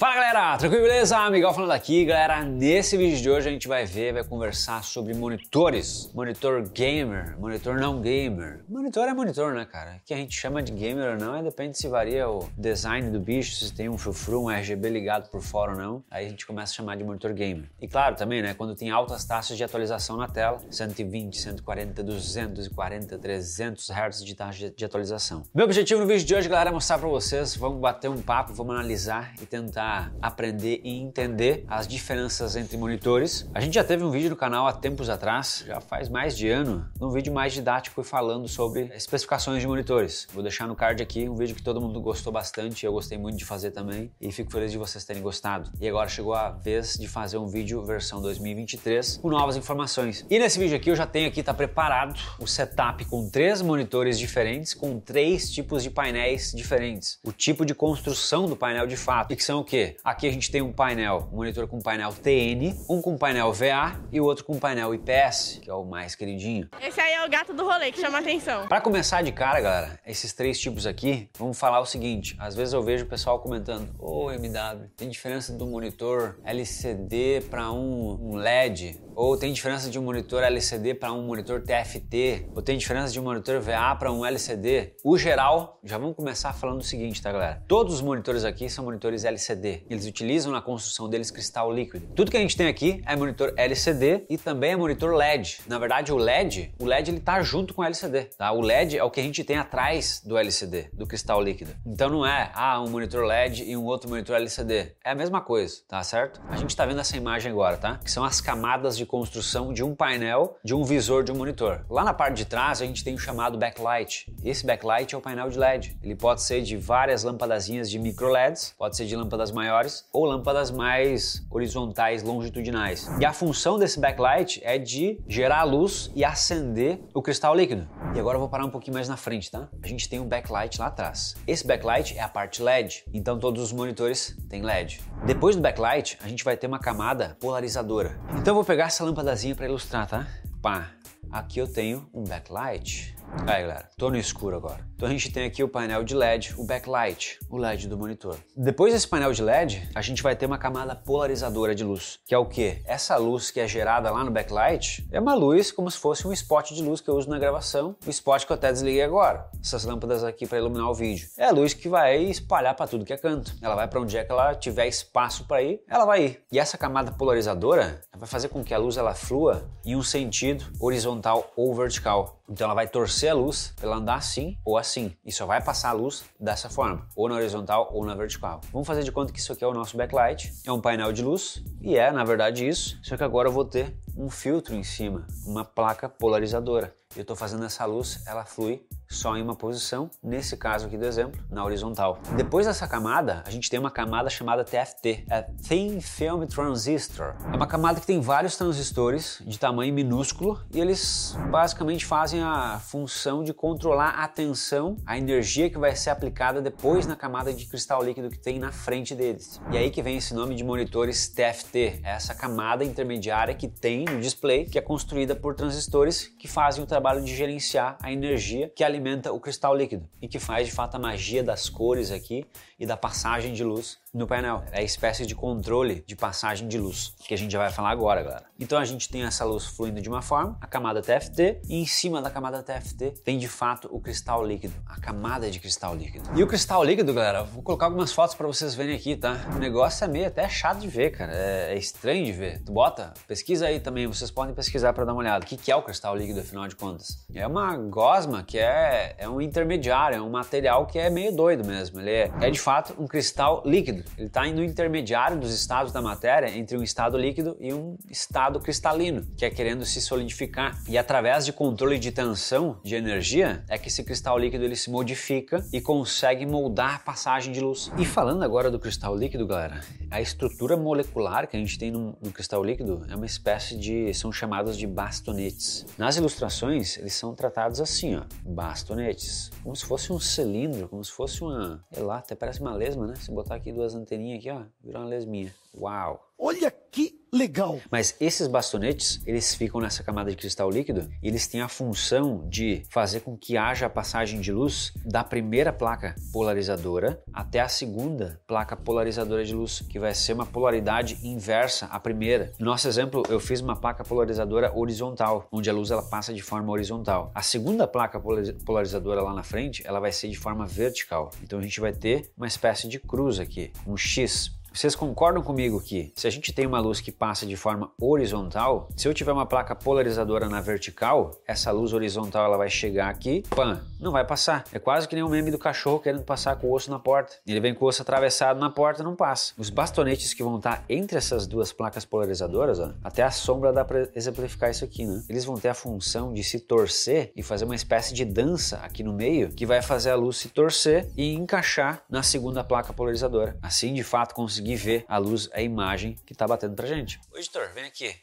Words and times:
Fala 0.00 0.14
galera, 0.14 0.56
tranquilo, 0.56 0.84
beleza? 0.84 1.28
Miguel 1.28 1.52
falando 1.52 1.72
aqui, 1.72 2.06
galera. 2.06 2.42
Nesse 2.42 2.96
vídeo 2.96 3.20
de 3.20 3.28
hoje 3.28 3.50
a 3.50 3.52
gente 3.52 3.68
vai 3.68 3.84
ver, 3.84 4.14
vai 4.14 4.24
conversar 4.24 4.82
sobre 4.82 5.12
monitores, 5.12 6.10
monitor 6.14 6.66
gamer, 6.70 7.38
monitor 7.38 7.78
não 7.78 8.00
gamer. 8.00 8.64
Monitor 8.66 9.06
é 9.08 9.12
monitor, 9.12 9.52
né, 9.52 9.66
cara? 9.66 10.00
Que 10.06 10.14
a 10.14 10.16
gente 10.16 10.34
chama 10.34 10.62
de 10.62 10.72
gamer 10.72 11.10
ou 11.10 11.18
não, 11.18 11.36
é 11.36 11.42
depende 11.42 11.76
se 11.76 11.86
varia 11.86 12.30
o 12.30 12.48
design 12.56 13.10
do 13.10 13.20
bicho, 13.20 13.54
se 13.54 13.74
tem 13.74 13.90
um 13.90 13.98
frufru, 13.98 14.44
um 14.44 14.48
RGB 14.48 14.88
ligado 14.88 15.28
por 15.28 15.42
fora 15.42 15.72
ou 15.72 15.76
não. 15.76 16.02
Aí 16.10 16.24
a 16.24 16.28
gente 16.30 16.46
começa 16.46 16.72
a 16.72 16.76
chamar 16.76 16.96
de 16.96 17.04
monitor 17.04 17.34
gamer. 17.34 17.68
E 17.78 17.86
claro, 17.86 18.16
também, 18.16 18.40
né, 18.40 18.54
quando 18.54 18.74
tem 18.74 18.88
altas 18.88 19.26
taxas 19.26 19.58
de 19.58 19.64
atualização 19.64 20.16
na 20.16 20.28
tela, 20.28 20.62
120, 20.70 21.36
140, 21.36 22.02
240, 22.02 23.18
300 23.18 23.90
Hz 23.90 24.24
de 24.24 24.34
taxa 24.34 24.70
de 24.70 24.82
atualização. 24.82 25.42
Meu 25.54 25.66
objetivo 25.66 26.00
no 26.00 26.06
vídeo 26.06 26.24
de 26.24 26.34
hoje, 26.34 26.48
galera, 26.48 26.70
é 26.70 26.72
mostrar 26.72 26.98
para 26.98 27.08
vocês, 27.08 27.54
vamos 27.54 27.78
bater 27.78 28.08
um 28.08 28.22
papo, 28.22 28.54
vamos 28.54 28.74
analisar 28.74 29.34
e 29.42 29.44
tentar 29.44 29.89
aprender 30.20 30.80
e 30.84 30.98
entender 30.98 31.64
as 31.68 31.86
diferenças 31.86 32.56
entre 32.56 32.76
monitores. 32.76 33.48
A 33.54 33.60
gente 33.60 33.74
já 33.74 33.84
teve 33.84 34.04
um 34.04 34.10
vídeo 34.10 34.30
no 34.30 34.36
canal 34.36 34.66
há 34.66 34.72
tempos 34.72 35.08
atrás, 35.08 35.64
já 35.66 35.80
faz 35.80 36.08
mais 36.08 36.36
de 36.36 36.48
ano, 36.48 36.88
um 37.00 37.10
vídeo 37.10 37.32
mais 37.32 37.52
didático 37.52 38.02
falando 38.02 38.48
sobre 38.48 38.90
especificações 38.94 39.60
de 39.60 39.66
monitores. 39.66 40.26
Vou 40.32 40.42
deixar 40.42 40.66
no 40.66 40.74
card 40.74 41.02
aqui 41.02 41.28
um 41.28 41.34
vídeo 41.34 41.54
que 41.54 41.62
todo 41.62 41.80
mundo 41.80 42.00
gostou 42.00 42.32
bastante, 42.32 42.86
eu 42.86 42.92
gostei 42.92 43.18
muito 43.18 43.36
de 43.36 43.44
fazer 43.44 43.70
também 43.70 44.10
e 44.20 44.30
fico 44.32 44.50
feliz 44.50 44.72
de 44.72 44.78
vocês 44.78 45.04
terem 45.04 45.22
gostado. 45.22 45.70
E 45.80 45.88
agora 45.88 46.08
chegou 46.08 46.34
a 46.34 46.50
vez 46.50 46.94
de 46.94 47.08
fazer 47.08 47.38
um 47.38 47.46
vídeo 47.46 47.82
versão 47.84 48.20
2023 48.20 49.18
com 49.18 49.28
novas 49.28 49.56
informações. 49.56 50.24
E 50.30 50.38
nesse 50.38 50.58
vídeo 50.58 50.76
aqui 50.76 50.90
eu 50.90 50.96
já 50.96 51.06
tenho 51.06 51.28
aqui, 51.28 51.42
tá 51.42 51.54
preparado 51.54 52.18
o 52.38 52.46
setup 52.46 53.04
com 53.06 53.28
três 53.28 53.62
monitores 53.62 54.18
diferentes, 54.18 54.74
com 54.74 54.98
três 55.00 55.50
tipos 55.50 55.82
de 55.82 55.90
painéis 55.90 56.52
diferentes. 56.52 57.18
O 57.24 57.32
tipo 57.32 57.64
de 57.64 57.74
construção 57.74 58.46
do 58.46 58.56
painel 58.56 58.86
de 58.86 58.96
fato, 58.96 59.32
e 59.32 59.36
que 59.36 59.44
são 59.44 59.60
o 59.60 59.64
quê? 59.80 59.96
Aqui 60.04 60.28
a 60.28 60.32
gente 60.32 60.50
tem 60.50 60.60
um 60.60 60.72
painel, 60.72 61.28
um 61.32 61.36
monitor 61.36 61.66
com 61.66 61.78
painel 61.80 62.12
TN, 62.12 62.74
um 62.88 63.00
com 63.00 63.16
painel 63.16 63.52
VA 63.52 63.98
e 64.12 64.20
o 64.20 64.24
outro 64.24 64.44
com 64.44 64.58
painel 64.58 64.94
IPS, 64.94 65.60
que 65.62 65.70
é 65.70 65.74
o 65.74 65.84
mais 65.84 66.14
queridinho. 66.14 66.68
Esse 66.82 67.00
aí 67.00 67.14
é 67.14 67.24
o 67.24 67.30
gato 67.30 67.52
do 67.54 67.64
rolê 67.64 67.90
que 67.90 68.00
chama 68.00 68.18
atenção. 68.18 68.68
Para 68.68 68.80
começar 68.80 69.22
de 69.22 69.32
cara, 69.32 69.60
galera, 69.60 69.98
esses 70.06 70.32
três 70.32 70.58
tipos 70.58 70.86
aqui, 70.86 71.28
vamos 71.38 71.58
falar 71.58 71.80
o 71.80 71.86
seguinte: 71.86 72.36
às 72.38 72.54
vezes 72.54 72.74
eu 72.74 72.82
vejo 72.82 73.04
o 73.04 73.08
pessoal 73.08 73.40
comentando: 73.40 73.88
Ô 73.98 74.26
oh, 74.26 74.32
MW, 74.32 74.88
tem 74.96 75.08
diferença 75.08 75.52
do 75.52 75.66
monitor 75.66 76.38
LCD 76.44 77.42
para 77.48 77.72
um, 77.72 78.32
um 78.32 78.36
LED? 78.36 79.00
Ou 79.14 79.36
tem 79.36 79.52
diferença 79.52 79.90
de 79.90 79.98
um 79.98 80.02
monitor 80.02 80.42
LCD 80.42 80.94
para 80.94 81.12
um 81.12 81.26
monitor 81.26 81.60
TFT? 81.60 82.48
Ou 82.54 82.62
tem 82.62 82.78
diferença 82.78 83.12
de 83.12 83.20
um 83.20 83.22
monitor 83.22 83.60
VA 83.60 83.94
para 83.94 84.10
um 84.10 84.24
LCD? 84.24 84.94
O 85.04 85.18
geral, 85.18 85.78
já 85.84 85.98
vamos 85.98 86.16
começar 86.16 86.54
falando 86.54 86.80
o 86.80 86.84
seguinte, 86.84 87.20
tá, 87.20 87.30
galera? 87.30 87.62
Todos 87.68 87.94
os 87.94 88.00
monitores 88.00 88.44
aqui 88.44 88.70
são 88.70 88.84
monitores 88.84 89.24
LCD. 89.24 89.69
Eles 89.88 90.06
utilizam 90.06 90.52
na 90.52 90.60
construção 90.60 91.08
deles 91.08 91.30
cristal 91.30 91.72
líquido. 91.72 92.06
Tudo 92.14 92.30
que 92.30 92.36
a 92.36 92.40
gente 92.40 92.56
tem 92.56 92.66
aqui 92.66 93.02
é 93.06 93.16
monitor 93.16 93.52
LCD 93.56 94.24
e 94.28 94.38
também 94.38 94.72
é 94.72 94.76
monitor 94.76 95.14
LED. 95.14 95.60
Na 95.66 95.78
verdade, 95.78 96.12
o 96.12 96.16
LED, 96.16 96.74
o 96.78 96.84
LED 96.84 97.10
ele 97.10 97.20
tá 97.20 97.42
junto 97.42 97.74
com 97.74 97.82
o 97.82 97.84
LCD, 97.84 98.24
tá? 98.36 98.52
O 98.52 98.60
LED 98.60 98.98
é 98.98 99.04
o 99.04 99.10
que 99.10 99.20
a 99.20 99.22
gente 99.22 99.42
tem 99.44 99.56
atrás 99.56 100.22
do 100.24 100.36
LCD, 100.36 100.88
do 100.92 101.06
cristal 101.06 101.42
líquido. 101.42 101.72
Então 101.86 102.08
não 102.08 102.26
é 102.26 102.50
ah, 102.54 102.80
um 102.80 102.88
monitor 102.88 103.24
LED 103.24 103.64
e 103.64 103.76
um 103.76 103.84
outro 103.84 104.08
monitor 104.08 104.36
LCD. 104.36 104.92
É 105.04 105.10
a 105.10 105.14
mesma 105.14 105.40
coisa, 105.40 105.76
tá 105.88 106.02
certo? 106.02 106.40
A 106.48 106.56
gente 106.56 106.74
tá 106.74 106.86
vendo 106.86 107.00
essa 107.00 107.16
imagem 107.16 107.50
agora, 107.50 107.76
tá? 107.76 107.98
Que 108.02 108.10
são 108.10 108.24
as 108.24 108.40
camadas 108.40 108.96
de 108.96 109.06
construção 109.06 109.72
de 109.72 109.82
um 109.82 109.94
painel, 109.94 110.58
de 110.64 110.74
um 110.74 110.84
visor 110.84 111.24
de 111.24 111.32
um 111.32 111.36
monitor. 111.36 111.84
Lá 111.88 112.04
na 112.04 112.14
parte 112.14 112.36
de 112.36 112.44
trás 112.44 112.80
a 112.82 112.86
gente 112.86 113.04
tem 113.04 113.14
o 113.14 113.18
chamado 113.18 113.58
backlight. 113.58 114.32
Esse 114.44 114.64
backlight 114.64 115.14
é 115.14 115.18
o 115.18 115.20
painel 115.20 115.48
de 115.48 115.58
LED. 115.58 115.98
Ele 116.02 116.14
pode 116.14 116.42
ser 116.42 116.62
de 116.62 116.76
várias 116.76 117.24
lâmpadazinhas 117.24 117.90
de 117.90 117.98
micro 117.98 118.28
LEDs, 118.28 118.74
pode 118.78 118.96
ser 118.96 119.06
de 119.06 119.16
lâmpadas 119.16 119.50
maiores 119.60 120.08
ou 120.10 120.24
lâmpadas 120.24 120.70
mais 120.70 121.46
horizontais, 121.50 122.22
longitudinais. 122.22 123.10
E 123.20 123.26
a 123.26 123.32
função 123.32 123.78
desse 123.78 124.00
backlight 124.00 124.58
é 124.64 124.78
de 124.78 125.20
gerar 125.28 125.64
luz 125.64 126.10
e 126.14 126.24
acender 126.24 126.98
o 127.12 127.20
cristal 127.20 127.54
líquido. 127.54 127.86
E 128.14 128.18
agora 128.18 128.36
eu 128.36 128.40
vou 128.40 128.48
parar 128.48 128.64
um 128.64 128.70
pouquinho 128.70 128.94
mais 128.94 129.06
na 129.06 129.18
frente, 129.18 129.50
tá? 129.50 129.68
A 129.82 129.86
gente 129.86 130.08
tem 130.08 130.18
um 130.18 130.26
backlight 130.26 130.80
lá 130.80 130.86
atrás. 130.86 131.36
Esse 131.46 131.66
backlight 131.66 132.16
é 132.16 132.22
a 132.22 132.28
parte 132.28 132.62
LED, 132.62 133.04
então 133.12 133.38
todos 133.38 133.62
os 133.62 133.72
monitores 133.72 134.34
têm 134.48 134.62
LED. 134.62 135.02
Depois 135.26 135.54
do 135.54 135.60
backlight, 135.60 136.18
a 136.24 136.28
gente 136.28 136.42
vai 136.42 136.56
ter 136.56 136.66
uma 136.66 136.78
camada 136.78 137.36
polarizadora. 137.38 138.18
Então 138.30 138.52
eu 138.52 138.54
vou 138.54 138.64
pegar 138.64 138.86
essa 138.86 139.04
lâmpadazinha 139.04 139.54
para 139.54 139.66
ilustrar, 139.66 140.06
tá? 140.06 140.26
Pá, 140.62 140.90
aqui 141.30 141.58
eu 141.58 141.70
tenho 141.70 142.08
um 142.14 142.24
backlight 142.24 143.14
Aí 143.46 143.62
galera, 143.62 143.88
tô 143.96 144.10
no 144.10 144.16
escuro 144.16 144.56
agora. 144.56 144.84
Então 144.94 145.08
a 145.08 145.12
gente 145.12 145.32
tem 145.32 145.46
aqui 145.46 145.62
o 145.62 145.68
painel 145.68 146.04
de 146.04 146.14
LED, 146.14 146.54
o 146.58 146.64
backlight, 146.64 147.38
o 147.48 147.56
LED 147.56 147.88
do 147.88 147.96
monitor. 147.96 148.36
Depois 148.56 148.92
desse 148.92 149.08
painel 149.08 149.32
de 149.32 149.42
LED, 149.42 149.88
a 149.94 150.02
gente 150.02 150.22
vai 150.22 150.36
ter 150.36 150.46
uma 150.46 150.58
camada 150.58 150.94
polarizadora 150.94 151.74
de 151.74 151.84
luz, 151.84 152.18
que 152.26 152.34
é 152.34 152.38
o 152.38 152.46
que? 152.46 152.82
Essa 152.84 153.16
luz 153.16 153.50
que 153.50 153.60
é 153.60 153.68
gerada 153.68 154.10
lá 154.10 154.24
no 154.24 154.30
backlight 154.30 155.06
é 155.10 155.20
uma 155.20 155.34
luz 155.34 155.72
como 155.72 155.90
se 155.90 155.98
fosse 155.98 156.26
um 156.26 156.32
spot 156.32 156.72
de 156.72 156.82
luz 156.82 157.00
que 157.00 157.08
eu 157.08 157.14
uso 157.14 157.30
na 157.30 157.38
gravação, 157.38 157.96
o 158.06 158.10
spot 158.10 158.44
que 158.44 158.52
eu 158.52 158.56
até 158.56 158.70
desliguei 158.72 159.02
agora. 159.02 159.48
Essas 159.60 159.84
lâmpadas 159.84 160.22
aqui 160.24 160.46
para 160.46 160.58
iluminar 160.58 160.90
o 160.90 160.94
vídeo. 160.94 161.28
É 161.38 161.46
a 161.46 161.52
luz 161.52 161.72
que 161.72 161.88
vai 161.88 162.16
espalhar 162.24 162.74
para 162.74 162.88
tudo 162.88 163.04
que 163.04 163.12
é 163.12 163.16
canto. 163.16 163.54
Ela 163.62 163.74
vai 163.74 163.88
para 163.88 164.00
onde 164.00 164.16
é 164.16 164.24
que 164.24 164.32
ela 164.32 164.54
tiver 164.54 164.86
espaço 164.86 165.44
para 165.44 165.62
ir, 165.62 165.80
ela 165.88 166.04
vai 166.04 166.24
ir. 166.24 166.42
E 166.52 166.58
essa 166.58 166.76
camada 166.76 167.12
polarizadora 167.12 168.02
vai 168.16 168.28
fazer 168.28 168.48
com 168.48 168.62
que 168.62 168.74
a 168.74 168.78
luz 168.78 168.96
ela 168.96 169.14
flua 169.14 169.70
em 169.84 169.96
um 169.96 170.02
sentido 170.02 170.64
horizontal 170.80 171.50
ou 171.56 171.74
vertical. 171.74 172.39
Então 172.50 172.64
ela 172.64 172.74
vai 172.74 172.88
torcer 172.88 173.30
a 173.30 173.34
luz 173.34 173.72
para 173.76 173.86
ela 173.86 173.96
andar 173.96 174.16
assim 174.16 174.58
ou 174.64 174.76
assim. 174.76 175.16
E 175.24 175.30
só 175.30 175.46
vai 175.46 175.62
passar 175.62 175.90
a 175.90 175.92
luz 175.92 176.24
dessa 176.38 176.68
forma, 176.68 177.06
ou 177.14 177.28
na 177.28 177.36
horizontal 177.36 177.88
ou 177.92 178.04
na 178.04 178.14
vertical. 178.14 178.60
Vamos 178.72 178.86
fazer 178.86 179.04
de 179.04 179.12
conta 179.12 179.32
que 179.32 179.38
isso 179.38 179.52
aqui 179.52 179.62
é 179.62 179.66
o 179.66 179.72
nosso 179.72 179.96
backlight. 179.96 180.52
É 180.66 180.72
um 180.72 180.80
painel 180.80 181.12
de 181.12 181.22
luz 181.22 181.62
e 181.80 181.96
é, 181.96 182.10
na 182.10 182.24
verdade, 182.24 182.66
isso. 182.66 182.98
Só 183.02 183.16
que 183.16 183.22
agora 183.22 183.48
eu 183.48 183.52
vou 183.52 183.64
ter 183.64 183.96
um 184.16 184.28
filtro 184.28 184.74
em 184.74 184.82
cima, 184.82 185.26
uma 185.46 185.64
placa 185.64 186.08
polarizadora. 186.08 186.92
Eu 187.14 187.22
estou 187.22 187.36
fazendo 187.36 187.64
essa 187.64 187.84
luz, 187.84 188.22
ela 188.26 188.44
flui 188.44 188.84
só 189.10 189.36
em 189.36 189.42
uma 189.42 189.56
posição, 189.56 190.08
nesse 190.22 190.56
caso 190.56 190.86
aqui 190.86 190.96
do 190.96 191.04
exemplo, 191.04 191.42
na 191.50 191.64
horizontal. 191.64 192.20
Depois 192.36 192.66
dessa 192.66 192.86
camada, 192.86 193.42
a 193.44 193.50
gente 193.50 193.68
tem 193.68 193.78
uma 193.78 193.90
camada 193.90 194.30
chamada 194.30 194.64
TFT, 194.64 195.24
é 195.28 195.42
Thin 195.66 196.00
Film 196.00 196.44
Transistor. 196.46 197.34
É 197.52 197.56
uma 197.56 197.66
camada 197.66 198.00
que 198.00 198.06
tem 198.06 198.20
vários 198.20 198.56
transistores 198.56 199.42
de 199.44 199.58
tamanho 199.58 199.92
minúsculo 199.92 200.60
e 200.72 200.80
eles 200.80 201.36
basicamente 201.50 202.06
fazem 202.06 202.40
a 202.40 202.78
função 202.78 203.42
de 203.42 203.52
controlar 203.52 204.10
a 204.10 204.28
tensão, 204.28 204.96
a 205.04 205.18
energia 205.18 205.68
que 205.68 205.78
vai 205.78 205.94
ser 205.96 206.10
aplicada 206.10 206.62
depois 206.62 207.04
na 207.04 207.16
camada 207.16 207.52
de 207.52 207.66
cristal 207.66 208.04
líquido 208.04 208.30
que 208.30 208.38
tem 208.38 208.60
na 208.60 208.70
frente 208.70 209.14
deles. 209.14 209.60
E 209.72 209.76
aí 209.76 209.90
que 209.90 210.02
vem 210.02 210.18
esse 210.18 210.32
nome 210.32 210.54
de 210.54 210.62
monitores 210.62 211.28
TFT, 211.28 212.00
é 212.04 212.10
essa 212.10 212.32
camada 212.32 212.84
intermediária 212.84 213.54
que 213.54 213.66
tem 213.66 214.04
no 214.04 214.20
display, 214.20 214.66
que 214.66 214.78
é 214.78 214.82
construída 214.82 215.34
por 215.34 215.56
transistores 215.56 216.28
que 216.38 216.46
fazem 216.46 216.84
o 216.84 216.86
trabalho 216.86 217.22
de 217.24 217.34
gerenciar 217.34 217.98
a 218.00 218.12
energia 218.12 218.70
que 218.74 218.84
alimenta 218.84 218.99
alimenta 219.00 219.32
o 219.32 219.40
cristal 219.40 219.74
líquido 219.74 220.06
e 220.20 220.28
que 220.28 220.38
faz 220.38 220.68
de 220.68 220.72
fato 220.74 220.94
a 220.94 220.98
magia 220.98 221.42
das 221.42 221.70
cores 221.70 222.10
aqui 222.10 222.46
e 222.78 222.84
da 222.84 222.96
passagem 222.96 223.54
de 223.54 223.64
luz 223.64 223.98
no 224.12 224.26
painel. 224.26 224.64
É 224.72 224.80
a 224.80 224.82
espécie 224.82 225.24
de 225.24 225.34
controle 225.34 226.04
de 226.06 226.16
passagem 226.16 226.66
de 226.66 226.78
luz 226.78 227.14
que 227.26 227.34
a 227.34 227.36
gente 227.36 227.52
já 227.52 227.58
vai 227.58 227.70
falar 227.70 227.90
agora, 227.90 228.22
galera. 228.22 228.44
Então 228.58 228.78
a 228.78 228.84
gente 228.84 229.08
tem 229.08 229.22
essa 229.22 229.44
luz 229.44 229.66
fluindo 229.66 230.00
de 230.00 230.08
uma 230.08 230.20
forma, 230.20 230.56
a 230.60 230.66
camada 230.66 231.00
TFT, 231.00 231.60
e 231.68 231.76
em 231.76 231.86
cima 231.86 232.20
da 232.20 232.28
camada 232.28 232.62
TFT 232.62 233.22
tem 233.24 233.38
de 233.38 233.48
fato 233.48 233.88
o 233.90 234.00
cristal 234.00 234.44
líquido, 234.44 234.74
a 234.86 235.00
camada 235.00 235.50
de 235.50 235.58
cristal 235.60 235.94
líquido. 235.94 236.28
E 236.36 236.42
o 236.42 236.46
cristal 236.46 236.82
líquido, 236.82 237.14
galera, 237.14 237.44
vou 237.44 237.62
colocar 237.62 237.86
algumas 237.86 238.12
fotos 238.12 238.34
para 238.34 238.46
vocês 238.46 238.74
verem 238.74 238.96
aqui, 238.96 239.16
tá? 239.16 239.48
O 239.54 239.58
negócio 239.58 240.04
é 240.04 240.08
meio 240.08 240.26
até 240.26 240.48
chato 240.48 240.78
de 240.78 240.88
ver, 240.88 241.10
cara. 241.10 241.32
É, 241.32 241.74
é 241.74 241.78
estranho 241.78 242.24
de 242.24 242.32
ver. 242.32 242.62
Tu 242.64 242.72
bota, 242.72 243.14
pesquisa 243.26 243.66
aí 243.66 243.80
também, 243.80 244.06
vocês 244.06 244.30
podem 244.30 244.54
pesquisar 244.54 244.92
para 244.92 245.04
dar 245.04 245.12
uma 245.12 245.20
olhada. 245.20 245.44
O 245.44 245.48
que, 245.48 245.56
que 245.56 245.70
é 245.70 245.76
o 245.76 245.82
cristal 245.82 246.16
líquido, 246.16 246.40
afinal 246.40 246.66
de 246.66 246.76
contas? 246.76 247.24
É 247.34 247.46
uma 247.46 247.76
gosma 247.76 248.42
que 248.42 248.58
é, 248.58 249.14
é 249.18 249.28
um 249.28 249.40
intermediário, 249.40 250.16
é 250.16 250.20
um 250.20 250.30
material 250.30 250.86
que 250.86 250.98
é 250.98 251.08
meio 251.08 251.34
doido 251.34 251.64
mesmo. 251.64 252.00
Ele 252.00 252.10
é, 252.10 252.30
é 252.40 252.50
de 252.50 252.60
fato 252.60 252.94
um 252.98 253.06
cristal 253.06 253.62
líquido. 253.64 253.99
Ele 254.16 254.26
está 254.26 254.46
no 254.46 254.64
intermediário 254.64 255.38
dos 255.38 255.52
estados 255.52 255.92
da 255.92 256.02
matéria 256.02 256.50
entre 256.56 256.76
um 256.76 256.82
estado 256.82 257.16
líquido 257.16 257.56
e 257.60 257.72
um 257.72 257.96
estado 258.08 258.60
cristalino, 258.60 259.26
que 259.36 259.44
é 259.44 259.50
querendo 259.50 259.84
se 259.84 260.00
solidificar. 260.00 260.78
E 260.88 260.98
através 260.98 261.44
de 261.44 261.52
controle 261.52 261.98
de 261.98 262.10
tensão 262.10 262.78
de 262.82 262.94
energia 262.94 263.64
é 263.68 263.78
que 263.78 263.88
esse 263.88 264.02
cristal 264.04 264.38
líquido 264.38 264.64
ele 264.64 264.76
se 264.76 264.90
modifica 264.90 265.64
e 265.72 265.80
consegue 265.80 266.46
moldar 266.46 266.96
a 266.96 266.98
passagem 266.98 267.52
de 267.52 267.60
luz. 267.60 267.90
E 267.98 268.04
falando 268.04 268.42
agora 268.42 268.70
do 268.70 268.78
cristal 268.78 269.16
líquido, 269.16 269.46
galera, 269.46 269.80
a 270.10 270.20
estrutura 270.20 270.76
molecular 270.76 271.46
que 271.46 271.56
a 271.56 271.60
gente 271.60 271.78
tem 271.78 271.90
no, 271.90 272.16
no 272.20 272.32
cristal 272.32 272.64
líquido 272.64 273.06
é 273.08 273.14
uma 273.14 273.26
espécie 273.26 273.76
de 273.76 274.12
são 274.12 274.32
chamados 274.32 274.76
de 274.76 274.86
bastonetes. 274.86 275.86
Nas 275.96 276.16
ilustrações 276.16 276.98
eles 276.98 277.14
são 277.14 277.34
tratados 277.34 277.80
assim, 277.80 278.16
ó, 278.16 278.24
bastonetes, 278.44 279.50
como 279.62 279.76
se 279.76 279.84
fosse 279.84 280.12
um 280.12 280.18
cilindro, 280.18 280.88
como 280.88 281.04
se 281.04 281.12
fosse 281.12 281.42
uma, 281.42 281.84
sei 281.92 282.02
lá, 282.02 282.18
até 282.18 282.34
parece 282.34 282.60
uma 282.60 282.74
lesma, 282.74 283.06
né? 283.06 283.14
Se 283.14 283.30
botar 283.30 283.54
aqui 283.54 283.72
duas 283.72 283.94
anteninhas 283.94 284.40
aqui, 284.40 284.50
ó, 284.50 284.62
virou 284.82 285.02
uma 285.02 285.08
lesminha. 285.08 285.54
Uau! 285.76 286.26
Olha 286.42 286.70
que 286.70 287.20
legal! 287.32 287.78
Mas 287.90 288.16
esses 288.18 288.48
bastonetes, 288.48 289.20
eles 289.26 289.54
ficam 289.54 289.80
nessa 289.80 290.02
camada 290.02 290.30
de 290.30 290.36
cristal 290.36 290.70
líquido 290.70 291.08
e 291.22 291.28
eles 291.28 291.46
têm 291.46 291.60
a 291.60 291.68
função 291.68 292.48
de 292.48 292.82
fazer 292.90 293.20
com 293.20 293.36
que 293.36 293.56
haja 293.58 293.86
a 293.86 293.90
passagem 293.90 294.40
de 294.40 294.50
luz 294.50 294.92
da 295.04 295.22
primeira 295.22 295.72
placa 295.72 296.14
polarizadora 296.32 297.22
até 297.32 297.60
a 297.60 297.68
segunda 297.68 298.40
placa 298.46 298.74
polarizadora 298.74 299.44
de 299.44 299.54
luz, 299.54 299.80
que 299.80 299.98
vai 299.98 300.14
ser 300.14 300.32
uma 300.32 300.46
polaridade 300.46 301.18
inversa 301.22 301.86
à 301.86 302.00
primeira. 302.00 302.52
No 302.58 302.66
nosso 302.66 302.88
exemplo, 302.88 303.22
eu 303.28 303.38
fiz 303.38 303.60
uma 303.60 303.76
placa 303.76 304.02
polarizadora 304.02 304.76
horizontal, 304.76 305.46
onde 305.52 305.68
a 305.68 305.72
luz 305.72 305.90
ela 305.90 306.02
passa 306.02 306.32
de 306.32 306.42
forma 306.42 306.72
horizontal. 306.72 307.30
A 307.34 307.42
segunda 307.42 307.86
placa 307.86 308.18
polarizadora 308.64 309.22
lá 309.22 309.34
na 309.34 309.42
frente, 309.42 309.86
ela 309.86 310.00
vai 310.00 310.10
ser 310.10 310.28
de 310.28 310.38
forma 310.38 310.66
vertical. 310.66 311.30
Então 311.42 311.58
a 311.58 311.62
gente 311.62 311.80
vai 311.80 311.92
ter 311.92 312.32
uma 312.36 312.46
espécie 312.46 312.88
de 312.88 312.98
cruz 312.98 313.38
aqui, 313.38 313.72
um 313.86 313.96
X 313.96 314.58
vocês 314.80 314.96
concordam 314.96 315.42
comigo 315.42 315.78
que 315.78 316.10
se 316.16 316.26
a 316.26 316.30
gente 316.30 316.54
tem 316.54 316.66
uma 316.66 316.80
luz 316.80 317.02
que 317.02 317.12
passa 317.12 317.44
de 317.44 317.54
forma 317.54 317.92
horizontal, 318.00 318.88
se 318.96 319.06
eu 319.06 319.12
tiver 319.12 319.30
uma 319.30 319.44
placa 319.44 319.76
polarizadora 319.76 320.48
na 320.48 320.62
vertical, 320.62 321.32
essa 321.46 321.70
luz 321.70 321.92
horizontal 321.92 322.46
ela 322.46 322.56
vai 322.56 322.70
chegar 322.70 323.10
aqui, 323.10 323.42
pã, 323.50 323.78
não 324.00 324.12
vai 324.12 324.26
passar. 324.26 324.64
É 324.72 324.78
quase 324.78 325.06
que 325.06 325.14
nem 325.14 325.24
o 325.24 325.28
meme 325.28 325.50
do 325.50 325.58
cachorro 325.58 326.00
querendo 326.00 326.22
passar 326.22 326.56
com 326.56 326.68
o 326.68 326.72
osso 326.72 326.90
na 326.90 326.98
porta. 326.98 327.36
Ele 327.46 327.60
vem 327.60 327.74
com 327.74 327.84
o 327.84 327.88
osso 327.88 328.02
atravessado 328.02 328.58
na 328.58 328.70
porta, 328.70 329.02
não 329.02 329.14
passa. 329.14 329.52
Os 329.58 329.70
bastonetes 329.70 330.34
que 330.34 330.42
vão 330.42 330.56
estar 330.56 330.84
entre 330.88 331.18
essas 331.18 331.46
duas 331.46 331.72
placas 331.72 332.04
polarizadoras, 332.04 332.78
ó, 332.78 332.92
até 333.02 333.22
a 333.22 333.30
sombra 333.30 333.72
dá 333.72 333.84
para 333.84 334.08
exemplificar 334.14 334.70
isso 334.70 334.84
aqui, 334.84 335.06
né? 335.06 335.22
Eles 335.28 335.44
vão 335.44 335.58
ter 335.58 335.68
a 335.68 335.74
função 335.74 336.32
de 336.32 336.42
se 336.42 336.60
torcer 336.60 337.32
e 337.36 337.42
fazer 337.42 337.64
uma 337.64 337.74
espécie 337.74 338.14
de 338.14 338.24
dança 338.24 338.78
aqui 338.78 339.02
no 339.02 339.12
meio 339.12 339.50
que 339.50 339.66
vai 339.66 339.82
fazer 339.82 340.10
a 340.10 340.16
luz 340.16 340.36
se 340.36 340.48
torcer 340.48 341.08
e 341.16 341.34
encaixar 341.34 342.02
na 342.08 342.22
segunda 342.22 342.64
placa 342.64 342.92
polarizadora. 342.92 343.58
Assim, 343.62 343.94
de 343.94 344.02
fato, 344.02 344.34
conseguir 344.34 344.76
ver 344.76 345.04
a 345.08 345.18
luz, 345.18 345.48
a 345.52 345.60
imagem 345.60 346.16
que 346.24 346.32
está 346.32 346.46
batendo 346.46 346.74
pra 346.74 346.86
gente. 346.86 347.20
Ô, 347.32 347.38
editor, 347.38 347.68
vem 347.74 347.84
aqui. 347.84 348.14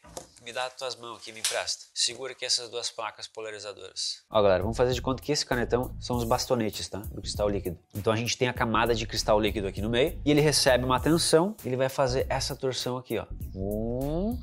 Me 0.42 0.52
dá 0.52 0.66
as 0.66 0.74
tuas 0.74 0.96
mãos 0.96 1.18
aqui, 1.18 1.32
me 1.32 1.40
empresta. 1.40 1.86
Segura 1.92 2.32
aqui 2.32 2.44
essas 2.44 2.70
duas 2.70 2.90
placas 2.90 3.26
polarizadoras. 3.26 4.22
Ó, 4.30 4.40
galera, 4.40 4.62
vamos 4.62 4.76
fazer 4.76 4.94
de 4.94 5.02
conta 5.02 5.22
que 5.22 5.32
esse 5.32 5.44
canetão 5.44 5.96
são 6.00 6.16
os 6.16 6.24
bastonetes, 6.24 6.88
tá? 6.88 6.98
Do 6.98 7.20
cristal 7.20 7.48
líquido. 7.48 7.78
Então 7.94 8.12
a 8.12 8.16
gente 8.16 8.36
tem 8.38 8.48
a 8.48 8.52
camada 8.52 8.94
de 8.94 9.06
cristal 9.06 9.40
líquido 9.40 9.66
aqui 9.66 9.82
no 9.82 9.90
meio 9.90 10.20
e 10.24 10.30
ele 10.30 10.40
recebe 10.40 10.84
uma 10.84 11.00
tensão, 11.00 11.56
ele 11.64 11.76
vai 11.76 11.88
fazer 11.88 12.26
essa 12.28 12.54
torção 12.54 12.96
aqui, 12.96 13.18
ó. 13.18 13.26
Um, 13.54 14.38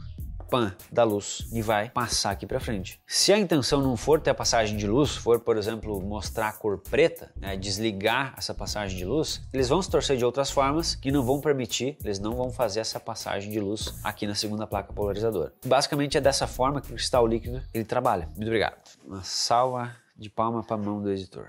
pan 0.50 0.74
da 0.92 1.04
luz 1.04 1.48
e 1.52 1.62
vai 1.62 1.90
passar 1.90 2.32
aqui 2.32 2.46
para 2.46 2.60
frente. 2.60 3.00
Se 3.08 3.32
a 3.32 3.38
intenção 3.38 3.82
não 3.82 3.98
for 3.98 4.20
ter 4.20 4.32
a 4.32 4.36
passagem 4.36 4.78
de 4.78 4.88
luz, 4.88 5.16
for, 5.16 5.40
por 5.40 5.58
exemplo, 5.58 6.02
mostrar 6.02 6.50
a 6.50 6.54
cor 6.54 6.78
preta, 6.80 7.32
né, 7.36 7.56
desligar 7.56 8.34
essa 8.38 8.54
passagem 8.54 8.98
de 8.98 9.06
luz, 9.06 9.42
eles 9.54 9.70
vão 9.70 9.82
se 9.82 9.90
torcer 9.90 10.18
de 10.18 10.26
outras 10.26 10.52
formas 10.52 10.96
que 10.96 11.12
não 11.12 11.24
vão 11.24 11.40
permitir, 11.42 11.98
eles 12.04 12.20
não 12.20 12.36
vão 12.36 12.52
fazer 12.52 12.80
essa 12.80 13.00
passagem 13.00 13.52
de 13.52 13.60
luz 13.60 13.96
aqui 14.04 14.28
na 14.28 14.36
segunda 14.36 14.68
placa 14.68 14.94
polarizadora. 14.94 15.54
Basicamente 15.66 16.18
é 16.18 16.22
dessa 16.22 16.48
forma 16.48 16.82
que 16.82 16.92
o 16.92 16.96
cristal 16.96 17.26
líquido 17.26 17.62
ele 17.74 17.86
trabalha. 17.86 18.28
Muito 18.36 18.48
obrigado. 18.48 18.78
Uma 19.06 19.24
salva 19.24 19.96
de 20.18 20.30
palma 20.30 20.64
para 20.64 20.76
a 20.76 20.80
mão 20.80 21.02
do 21.02 21.12
editor. 21.12 21.48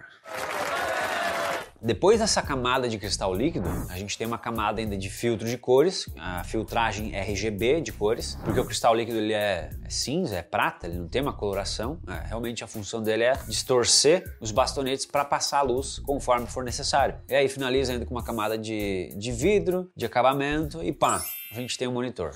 Depois 1.86 2.18
dessa 2.18 2.42
camada 2.42 2.88
de 2.88 2.98
cristal 2.98 3.32
líquido, 3.32 3.68
a 3.88 3.96
gente 3.96 4.18
tem 4.18 4.26
uma 4.26 4.38
camada 4.38 4.80
ainda 4.80 4.96
de 4.96 5.08
filtro 5.08 5.46
de 5.46 5.56
cores, 5.56 6.08
a 6.18 6.42
filtragem 6.42 7.14
RGB 7.14 7.80
de 7.80 7.92
cores, 7.92 8.36
porque 8.44 8.58
o 8.58 8.64
cristal 8.64 8.92
líquido 8.92 9.18
ele 9.18 9.32
é, 9.32 9.70
é 9.84 9.88
cinza, 9.88 10.34
é 10.34 10.42
prata, 10.42 10.88
ele 10.88 10.98
não 10.98 11.06
tem 11.06 11.22
uma 11.22 11.32
coloração. 11.32 12.00
É, 12.08 12.26
realmente 12.26 12.64
a 12.64 12.66
função 12.66 13.00
dele 13.00 13.22
é 13.22 13.34
distorcer 13.46 14.24
os 14.40 14.50
bastonetes 14.50 15.06
para 15.06 15.24
passar 15.24 15.60
a 15.60 15.62
luz 15.62 16.00
conforme 16.00 16.48
for 16.48 16.64
necessário. 16.64 17.20
E 17.28 17.34
aí 17.36 17.48
finaliza 17.48 17.92
ainda 17.92 18.04
com 18.04 18.16
uma 18.16 18.24
camada 18.24 18.58
de, 18.58 19.14
de 19.16 19.30
vidro, 19.30 19.88
de 19.94 20.04
acabamento 20.04 20.82
e 20.82 20.92
pá, 20.92 21.22
a 21.56 21.60
gente 21.60 21.78
tem 21.78 21.88
um 21.88 21.92
monitor. 21.92 22.32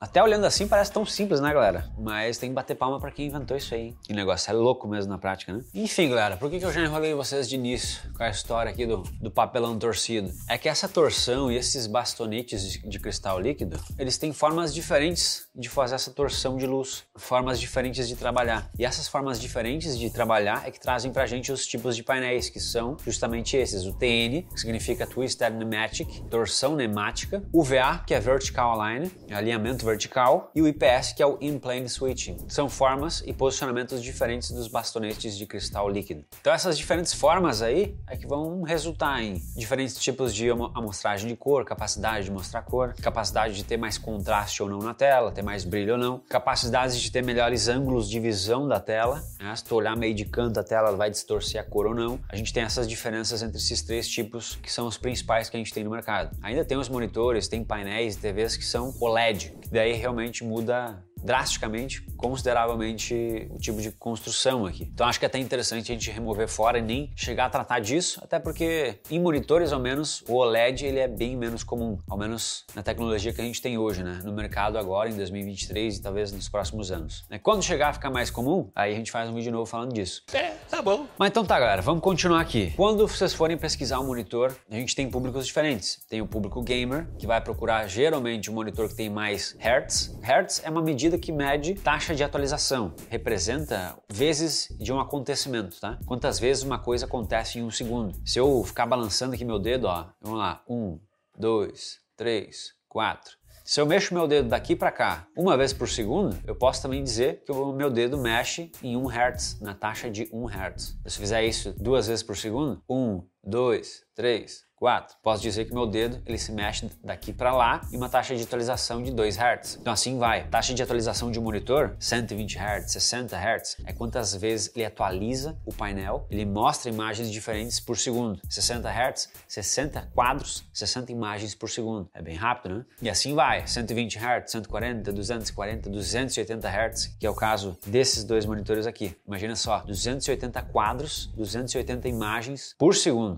Até 0.00 0.22
olhando 0.22 0.44
assim 0.44 0.68
parece 0.68 0.92
tão 0.92 1.04
simples, 1.04 1.40
né, 1.40 1.52
galera? 1.52 1.90
Mas 1.98 2.38
tem 2.38 2.50
que 2.50 2.54
bater 2.54 2.76
palma 2.76 3.00
para 3.00 3.10
quem 3.10 3.26
inventou 3.26 3.56
isso 3.56 3.74
aí. 3.74 3.96
Que 4.04 4.12
negócio 4.12 4.48
é 4.48 4.54
louco 4.54 4.86
mesmo 4.86 5.10
na 5.10 5.18
prática, 5.18 5.52
né? 5.52 5.64
Enfim, 5.74 6.08
galera, 6.08 6.36
por 6.36 6.48
que, 6.48 6.60
que 6.60 6.64
eu 6.64 6.72
já 6.72 6.80
enrolei 6.82 7.14
vocês 7.14 7.48
de 7.48 7.56
início 7.56 8.00
com 8.16 8.22
a 8.22 8.30
história 8.30 8.70
aqui 8.70 8.86
do, 8.86 9.02
do 9.20 9.28
papelão 9.28 9.76
torcido? 9.76 10.32
É 10.48 10.56
que 10.56 10.68
essa 10.68 10.88
torção 10.88 11.50
e 11.50 11.56
esses 11.56 11.88
bastonetes 11.88 12.72
de, 12.72 12.98
cristal 13.00 13.40
líquido, 13.40 13.78
eles 13.98 14.16
têm 14.16 14.32
formas 14.32 14.72
diferentes 14.72 15.48
de 15.54 15.68
fazer 15.68 15.96
essa 15.96 16.12
torção 16.12 16.56
de 16.56 16.66
luz, 16.66 17.04
formas 17.16 17.58
diferentes 17.58 18.06
de 18.06 18.14
trabalhar. 18.14 18.70
E 18.78 18.84
essas 18.84 19.08
formas 19.08 19.40
diferentes 19.40 19.98
de 19.98 20.10
trabalhar 20.10 20.62
é 20.64 20.70
que 20.70 20.78
trazem 20.78 21.12
pra 21.12 21.26
gente 21.26 21.50
os 21.50 21.66
tipos 21.66 21.96
de 21.96 22.04
painéis, 22.04 22.48
que 22.48 22.60
são 22.60 22.96
justamente 23.04 23.56
esses: 23.56 23.84
o 23.84 23.92
TN, 23.92 24.42
que 24.42 24.60
significa 24.60 25.06
Twisted 25.06 25.52
Pneumatic, 25.52 26.08
torção 26.30 26.76
pneumática, 26.76 27.42
o 27.52 27.64
VA, 27.64 27.97
que 28.06 28.14
é 28.14 28.20
Vertical 28.20 28.80
Align, 28.80 29.10
alinhamento 29.30 29.84
vertical, 29.84 30.50
e 30.54 30.62
o 30.62 30.68
IPS, 30.68 31.12
que 31.12 31.22
é 31.22 31.26
o 31.26 31.38
In-Plane 31.40 31.88
Switching. 31.88 32.36
São 32.48 32.68
formas 32.68 33.22
e 33.26 33.32
posicionamentos 33.32 34.02
diferentes 34.02 34.50
dos 34.50 34.68
bastonetes 34.68 35.36
de 35.36 35.46
cristal 35.46 35.88
líquido. 35.88 36.24
Então 36.40 36.52
essas 36.52 36.76
diferentes 36.78 37.12
formas 37.12 37.62
aí 37.62 37.96
é 38.06 38.16
que 38.16 38.26
vão 38.26 38.62
resultar 38.62 39.22
em 39.22 39.42
diferentes 39.56 39.96
tipos 39.96 40.34
de 40.34 40.50
amostragem 40.50 41.28
de 41.28 41.36
cor, 41.36 41.64
capacidade 41.64 42.26
de 42.26 42.30
mostrar 42.30 42.62
cor, 42.62 42.94
capacidade 42.94 43.54
de 43.54 43.64
ter 43.64 43.76
mais 43.76 43.98
contraste 43.98 44.62
ou 44.62 44.68
não 44.68 44.78
na 44.78 44.94
tela, 44.94 45.32
ter 45.32 45.42
mais 45.42 45.64
brilho 45.64 45.94
ou 45.94 45.98
não, 45.98 46.18
capacidade 46.28 47.00
de 47.00 47.10
ter 47.10 47.22
melhores 47.22 47.68
ângulos 47.68 48.08
de 48.08 48.18
visão 48.20 48.66
da 48.66 48.80
tela, 48.80 49.22
né? 49.38 49.54
se 49.54 49.64
tu 49.64 49.74
olhar 49.74 49.96
meio 49.96 50.14
de 50.14 50.24
canto 50.24 50.60
a 50.60 50.64
tela, 50.64 50.88
ela 50.88 50.96
vai 50.96 51.10
distorcer 51.10 51.60
a 51.60 51.64
cor 51.64 51.86
ou 51.86 51.94
não. 51.94 52.18
A 52.28 52.36
gente 52.36 52.52
tem 52.52 52.62
essas 52.62 52.88
diferenças 52.88 53.42
entre 53.42 53.58
esses 53.58 53.82
três 53.82 54.08
tipos 54.08 54.56
que 54.62 54.72
são 54.72 54.86
os 54.86 54.96
principais 54.96 55.48
que 55.48 55.56
a 55.56 55.58
gente 55.58 55.72
tem 55.72 55.84
no 55.84 55.90
mercado. 55.90 56.36
Ainda 56.42 56.64
tem 56.64 56.76
os 56.76 56.88
monitores, 56.88 57.48
tem 57.48 57.64
painéis 57.64 57.87
e 58.16 58.20
TVs 58.20 58.56
que 58.56 58.64
são 58.64 58.94
OLED, 59.00 59.54
que 59.62 59.70
daí 59.70 59.92
realmente 59.94 60.44
muda 60.44 61.02
drasticamente, 61.22 62.02
consideravelmente 62.16 63.48
o 63.50 63.58
tipo 63.58 63.80
de 63.80 63.92
construção 63.92 64.66
aqui. 64.66 64.90
Então 64.92 65.06
acho 65.06 65.18
que 65.18 65.24
é 65.24 65.28
até 65.28 65.38
interessante 65.38 65.90
a 65.90 65.94
gente 65.94 66.10
remover 66.10 66.48
fora 66.48 66.78
e 66.78 66.82
nem 66.82 67.10
chegar 67.14 67.46
a 67.46 67.50
tratar 67.50 67.80
disso, 67.80 68.20
até 68.22 68.38
porque 68.38 68.98
em 69.10 69.20
monitores 69.20 69.72
ao 69.72 69.80
menos 69.80 70.22
o 70.28 70.34
OLED 70.34 70.86
ele 70.86 70.98
é 70.98 71.08
bem 71.08 71.36
menos 71.36 71.62
comum, 71.62 71.98
ao 72.08 72.16
menos 72.16 72.64
na 72.74 72.82
tecnologia 72.82 73.32
que 73.32 73.40
a 73.40 73.44
gente 73.44 73.60
tem 73.60 73.78
hoje, 73.78 74.02
né, 74.02 74.20
no 74.24 74.32
mercado 74.32 74.78
agora 74.78 75.08
em 75.08 75.16
2023 75.16 75.96
e 75.96 76.02
talvez 76.02 76.32
nos 76.32 76.48
próximos 76.48 76.90
anos. 76.90 77.24
Né, 77.30 77.38
quando 77.38 77.62
chegar 77.62 77.90
a 77.90 77.92
ficar 77.92 78.10
mais 78.10 78.30
comum, 78.30 78.70
aí 78.74 78.92
a 78.92 78.96
gente 78.96 79.10
faz 79.10 79.28
um 79.28 79.34
vídeo 79.34 79.52
novo 79.52 79.66
falando 79.66 79.92
disso. 79.92 80.22
É, 80.32 80.54
tá 80.68 80.82
bom. 80.82 81.06
Mas 81.18 81.30
então 81.30 81.44
tá, 81.44 81.58
galera, 81.58 81.82
vamos 81.82 82.02
continuar 82.02 82.40
aqui. 82.40 82.72
Quando 82.76 83.06
vocês 83.06 83.32
forem 83.32 83.56
pesquisar 83.56 84.00
um 84.00 84.06
monitor, 84.06 84.54
a 84.70 84.74
gente 84.74 84.94
tem 84.94 85.08
públicos 85.08 85.46
diferentes. 85.46 86.00
Tem 86.08 86.20
o 86.20 86.26
público 86.26 86.62
gamer, 86.62 87.06
que 87.18 87.26
vai 87.26 87.40
procurar 87.40 87.86
geralmente 87.86 88.50
um 88.50 88.54
monitor 88.54 88.88
que 88.88 88.94
tem 88.94 89.08
mais 89.08 89.56
hertz. 89.58 90.16
Hertz 90.22 90.62
é 90.64 90.70
uma 90.70 90.82
medida 90.82 91.07
medida 91.08 91.18
que 91.18 91.32
mede 91.32 91.74
taxa 91.74 92.14
de 92.14 92.22
atualização, 92.22 92.92
representa 93.08 93.96
vezes 94.12 94.68
de 94.78 94.92
um 94.92 95.00
acontecimento, 95.00 95.80
tá? 95.80 95.98
Quantas 96.04 96.38
vezes 96.38 96.62
uma 96.62 96.78
coisa 96.78 97.06
acontece 97.06 97.58
em 97.58 97.62
um 97.62 97.70
segundo. 97.70 98.14
Se 98.26 98.38
eu 98.38 98.62
ficar 98.62 98.84
balançando 98.84 99.34
aqui 99.34 99.44
meu 99.44 99.58
dedo, 99.58 99.86
ó, 99.86 100.08
vamos 100.20 100.38
lá, 100.38 100.62
um, 100.68 100.98
dois, 101.36 101.98
três, 102.14 102.74
quatro. 102.86 103.38
Se 103.64 103.80
eu 103.80 103.86
mexo 103.86 104.14
meu 104.14 104.26
dedo 104.26 104.48
daqui 104.48 104.76
para 104.76 104.90
cá 104.90 105.26
uma 105.36 105.56
vez 105.56 105.72
por 105.72 105.88
segundo, 105.88 106.38
eu 106.46 106.54
posso 106.54 106.82
também 106.82 107.02
dizer 107.02 107.42
que 107.44 107.52
o 107.52 107.72
meu 107.72 107.90
dedo 107.90 108.18
mexe 108.18 108.70
em 108.82 108.96
1 108.96 109.08
Hz, 109.08 109.60
na 109.60 109.74
taxa 109.74 110.10
de 110.10 110.28
1 110.32 110.46
Hz. 110.46 110.98
Se 111.06 111.18
eu 111.18 111.20
fizer 111.20 111.44
isso 111.44 111.74
duas 111.78 112.06
vezes 112.06 112.22
por 112.22 112.36
segundo, 112.36 112.82
1, 112.88 113.22
2, 113.48 114.04
3, 114.14 114.68
4. 114.78 115.16
Posso 115.22 115.42
dizer 115.42 115.64
que 115.64 115.74
meu 115.74 115.86
dedo 115.86 116.22
ele 116.24 116.38
se 116.38 116.52
mexe 116.52 116.88
daqui 117.02 117.32
para 117.32 117.52
lá 117.52 117.80
em 117.92 117.96
uma 117.96 118.08
taxa 118.08 118.34
de 118.34 118.42
atualização 118.42 119.02
de 119.02 119.10
2 119.10 119.36
Hz. 119.36 119.78
Então 119.80 119.92
assim 119.92 120.18
vai. 120.18 120.46
Taxa 120.48 120.72
de 120.72 120.82
atualização 120.82 121.30
de 121.30 121.38
um 121.38 121.42
monitor 121.42 121.96
120 121.98 122.56
Hz, 122.56 122.92
60 122.92 123.36
Hz 123.36 123.76
é 123.84 123.92
quantas 123.92 124.34
vezes 124.34 124.70
ele 124.74 124.84
atualiza 124.84 125.58
o 125.64 125.72
painel, 125.72 126.26
ele 126.30 126.44
mostra 126.44 126.90
imagens 126.90 127.30
diferentes 127.30 127.80
por 127.80 127.96
segundo. 127.96 128.40
60 128.48 128.88
Hz, 128.88 129.30
60 129.46 130.10
quadros, 130.14 130.64
60 130.72 131.10
imagens 131.12 131.54
por 131.54 131.68
segundo. 131.68 132.08
É 132.14 132.22
bem 132.22 132.36
rápido, 132.36 132.78
né? 132.78 132.84
E 133.02 133.10
assim 133.10 133.34
vai. 133.34 133.66
120 133.66 134.16
Hz, 134.18 134.50
140, 134.50 135.12
240, 135.12 135.90
280 135.90 136.68
Hz, 136.68 137.16
que 137.18 137.26
é 137.26 137.30
o 137.30 137.34
caso 137.34 137.76
desses 137.86 138.24
dois 138.24 138.46
monitores 138.46 138.86
aqui. 138.86 139.16
Imagina 139.26 139.56
só, 139.56 139.80
280 139.80 140.62
quadros, 140.62 141.26
280 141.34 142.08
imagens 142.08 142.74
por 142.78 142.94
segundo. 142.94 143.37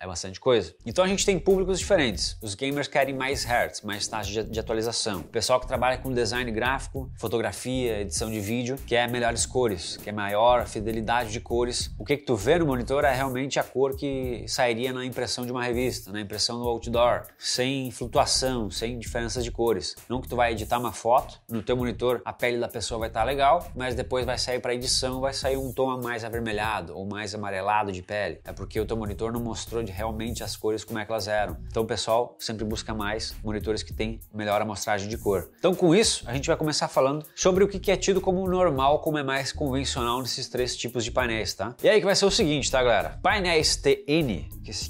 É 0.00 0.06
bastante 0.06 0.38
coisa. 0.38 0.74
Então 0.86 1.04
a 1.04 1.08
gente 1.08 1.26
tem 1.26 1.38
públicos 1.40 1.78
diferentes. 1.78 2.36
Os 2.40 2.54
gamers 2.54 2.86
querem 2.86 3.14
mais 3.14 3.42
hertz, 3.42 3.82
mais 3.82 4.06
taxa 4.06 4.30
de, 4.30 4.44
de, 4.44 4.60
atualização. 4.60 5.20
O 5.20 5.24
pessoal 5.24 5.58
que 5.58 5.66
trabalha 5.66 5.98
com 5.98 6.12
design 6.12 6.48
gráfico, 6.52 7.10
fotografia, 7.18 8.02
edição 8.02 8.30
de 8.30 8.38
vídeo, 8.38 8.76
quer 8.86 9.10
melhores 9.10 9.44
cores, 9.44 9.96
quer 9.96 10.12
maior 10.12 10.66
fidelidade 10.66 11.32
de 11.32 11.40
cores. 11.40 11.90
O 11.98 12.04
que, 12.04 12.16
que 12.16 12.24
tu 12.24 12.36
vê 12.36 12.58
no 12.58 12.66
monitor 12.66 13.04
é 13.04 13.12
realmente 13.12 13.58
a 13.58 13.64
cor 13.64 13.96
que 13.96 14.44
sairia 14.46 14.92
na 14.92 15.04
impressão 15.04 15.44
de 15.44 15.50
uma 15.50 15.64
revista, 15.64 16.12
na 16.12 16.20
impressão 16.20 16.58
do 16.58 16.68
outdoor, 16.68 17.24
sem 17.36 17.90
flutuação, 17.90 18.70
sem 18.70 18.98
diferenças 19.00 19.42
de 19.42 19.50
cores. 19.50 19.96
Não 20.08 20.20
que 20.20 20.28
tu 20.28 20.36
vai 20.36 20.52
editar 20.52 20.78
uma 20.78 20.92
foto, 20.92 21.40
no 21.48 21.60
teu 21.60 21.76
monitor 21.76 22.22
a 22.24 22.32
pele 22.32 22.58
da 22.58 22.68
pessoa 22.68 23.00
vai 23.00 23.08
estar 23.08 23.20
tá 23.20 23.26
legal, 23.26 23.66
mas 23.74 23.96
depois 23.96 24.24
vai 24.24 24.38
sair 24.38 24.60
para 24.60 24.74
edição, 24.74 25.20
vai 25.20 25.32
sair 25.32 25.56
um 25.56 25.72
tom 25.72 26.00
mais 26.00 26.24
avermelhado 26.24 26.96
ou 26.96 27.04
mais 27.04 27.34
amarelado 27.34 27.90
de 27.90 28.02
pele. 28.02 28.40
É 28.44 28.52
porque 28.52 28.78
o 28.78 28.86
teu 28.86 28.96
monitor 28.96 29.32
não 29.32 29.40
mostrou 29.40 29.82
de 29.88 29.90
realmente 29.90 30.44
as 30.44 30.56
cores 30.56 30.84
como 30.84 30.98
é 30.98 31.04
que 31.04 31.10
elas 31.10 31.26
eram. 31.26 31.56
Então 31.68 31.84
pessoal 31.86 32.36
sempre 32.38 32.64
busca 32.64 32.94
mais 32.94 33.34
monitores 33.42 33.82
que 33.82 33.92
têm 33.92 34.20
melhor 34.32 34.60
amostragem 34.60 35.08
de 35.08 35.16
cor. 35.16 35.50
Então 35.58 35.74
com 35.74 35.94
isso, 35.94 36.24
a 36.26 36.34
gente 36.34 36.46
vai 36.46 36.56
começar 36.56 36.88
falando 36.88 37.24
sobre 37.34 37.64
o 37.64 37.68
que 37.68 37.90
é 37.90 37.96
tido 37.96 38.20
como 38.20 38.46
normal, 38.46 39.00
como 39.00 39.18
é 39.18 39.22
mais 39.22 39.52
convencional 39.52 40.20
nesses 40.20 40.48
três 40.48 40.76
tipos 40.76 41.04
de 41.04 41.10
painéis, 41.10 41.54
tá? 41.54 41.74
E 41.82 41.88
aí 41.88 42.00
que 42.00 42.04
vai 42.04 42.14
ser 42.14 42.26
o 42.26 42.30
seguinte, 42.30 42.70
tá 42.70 42.82
galera? 42.82 43.18
Painéis 43.22 43.76
TN, 43.76 44.44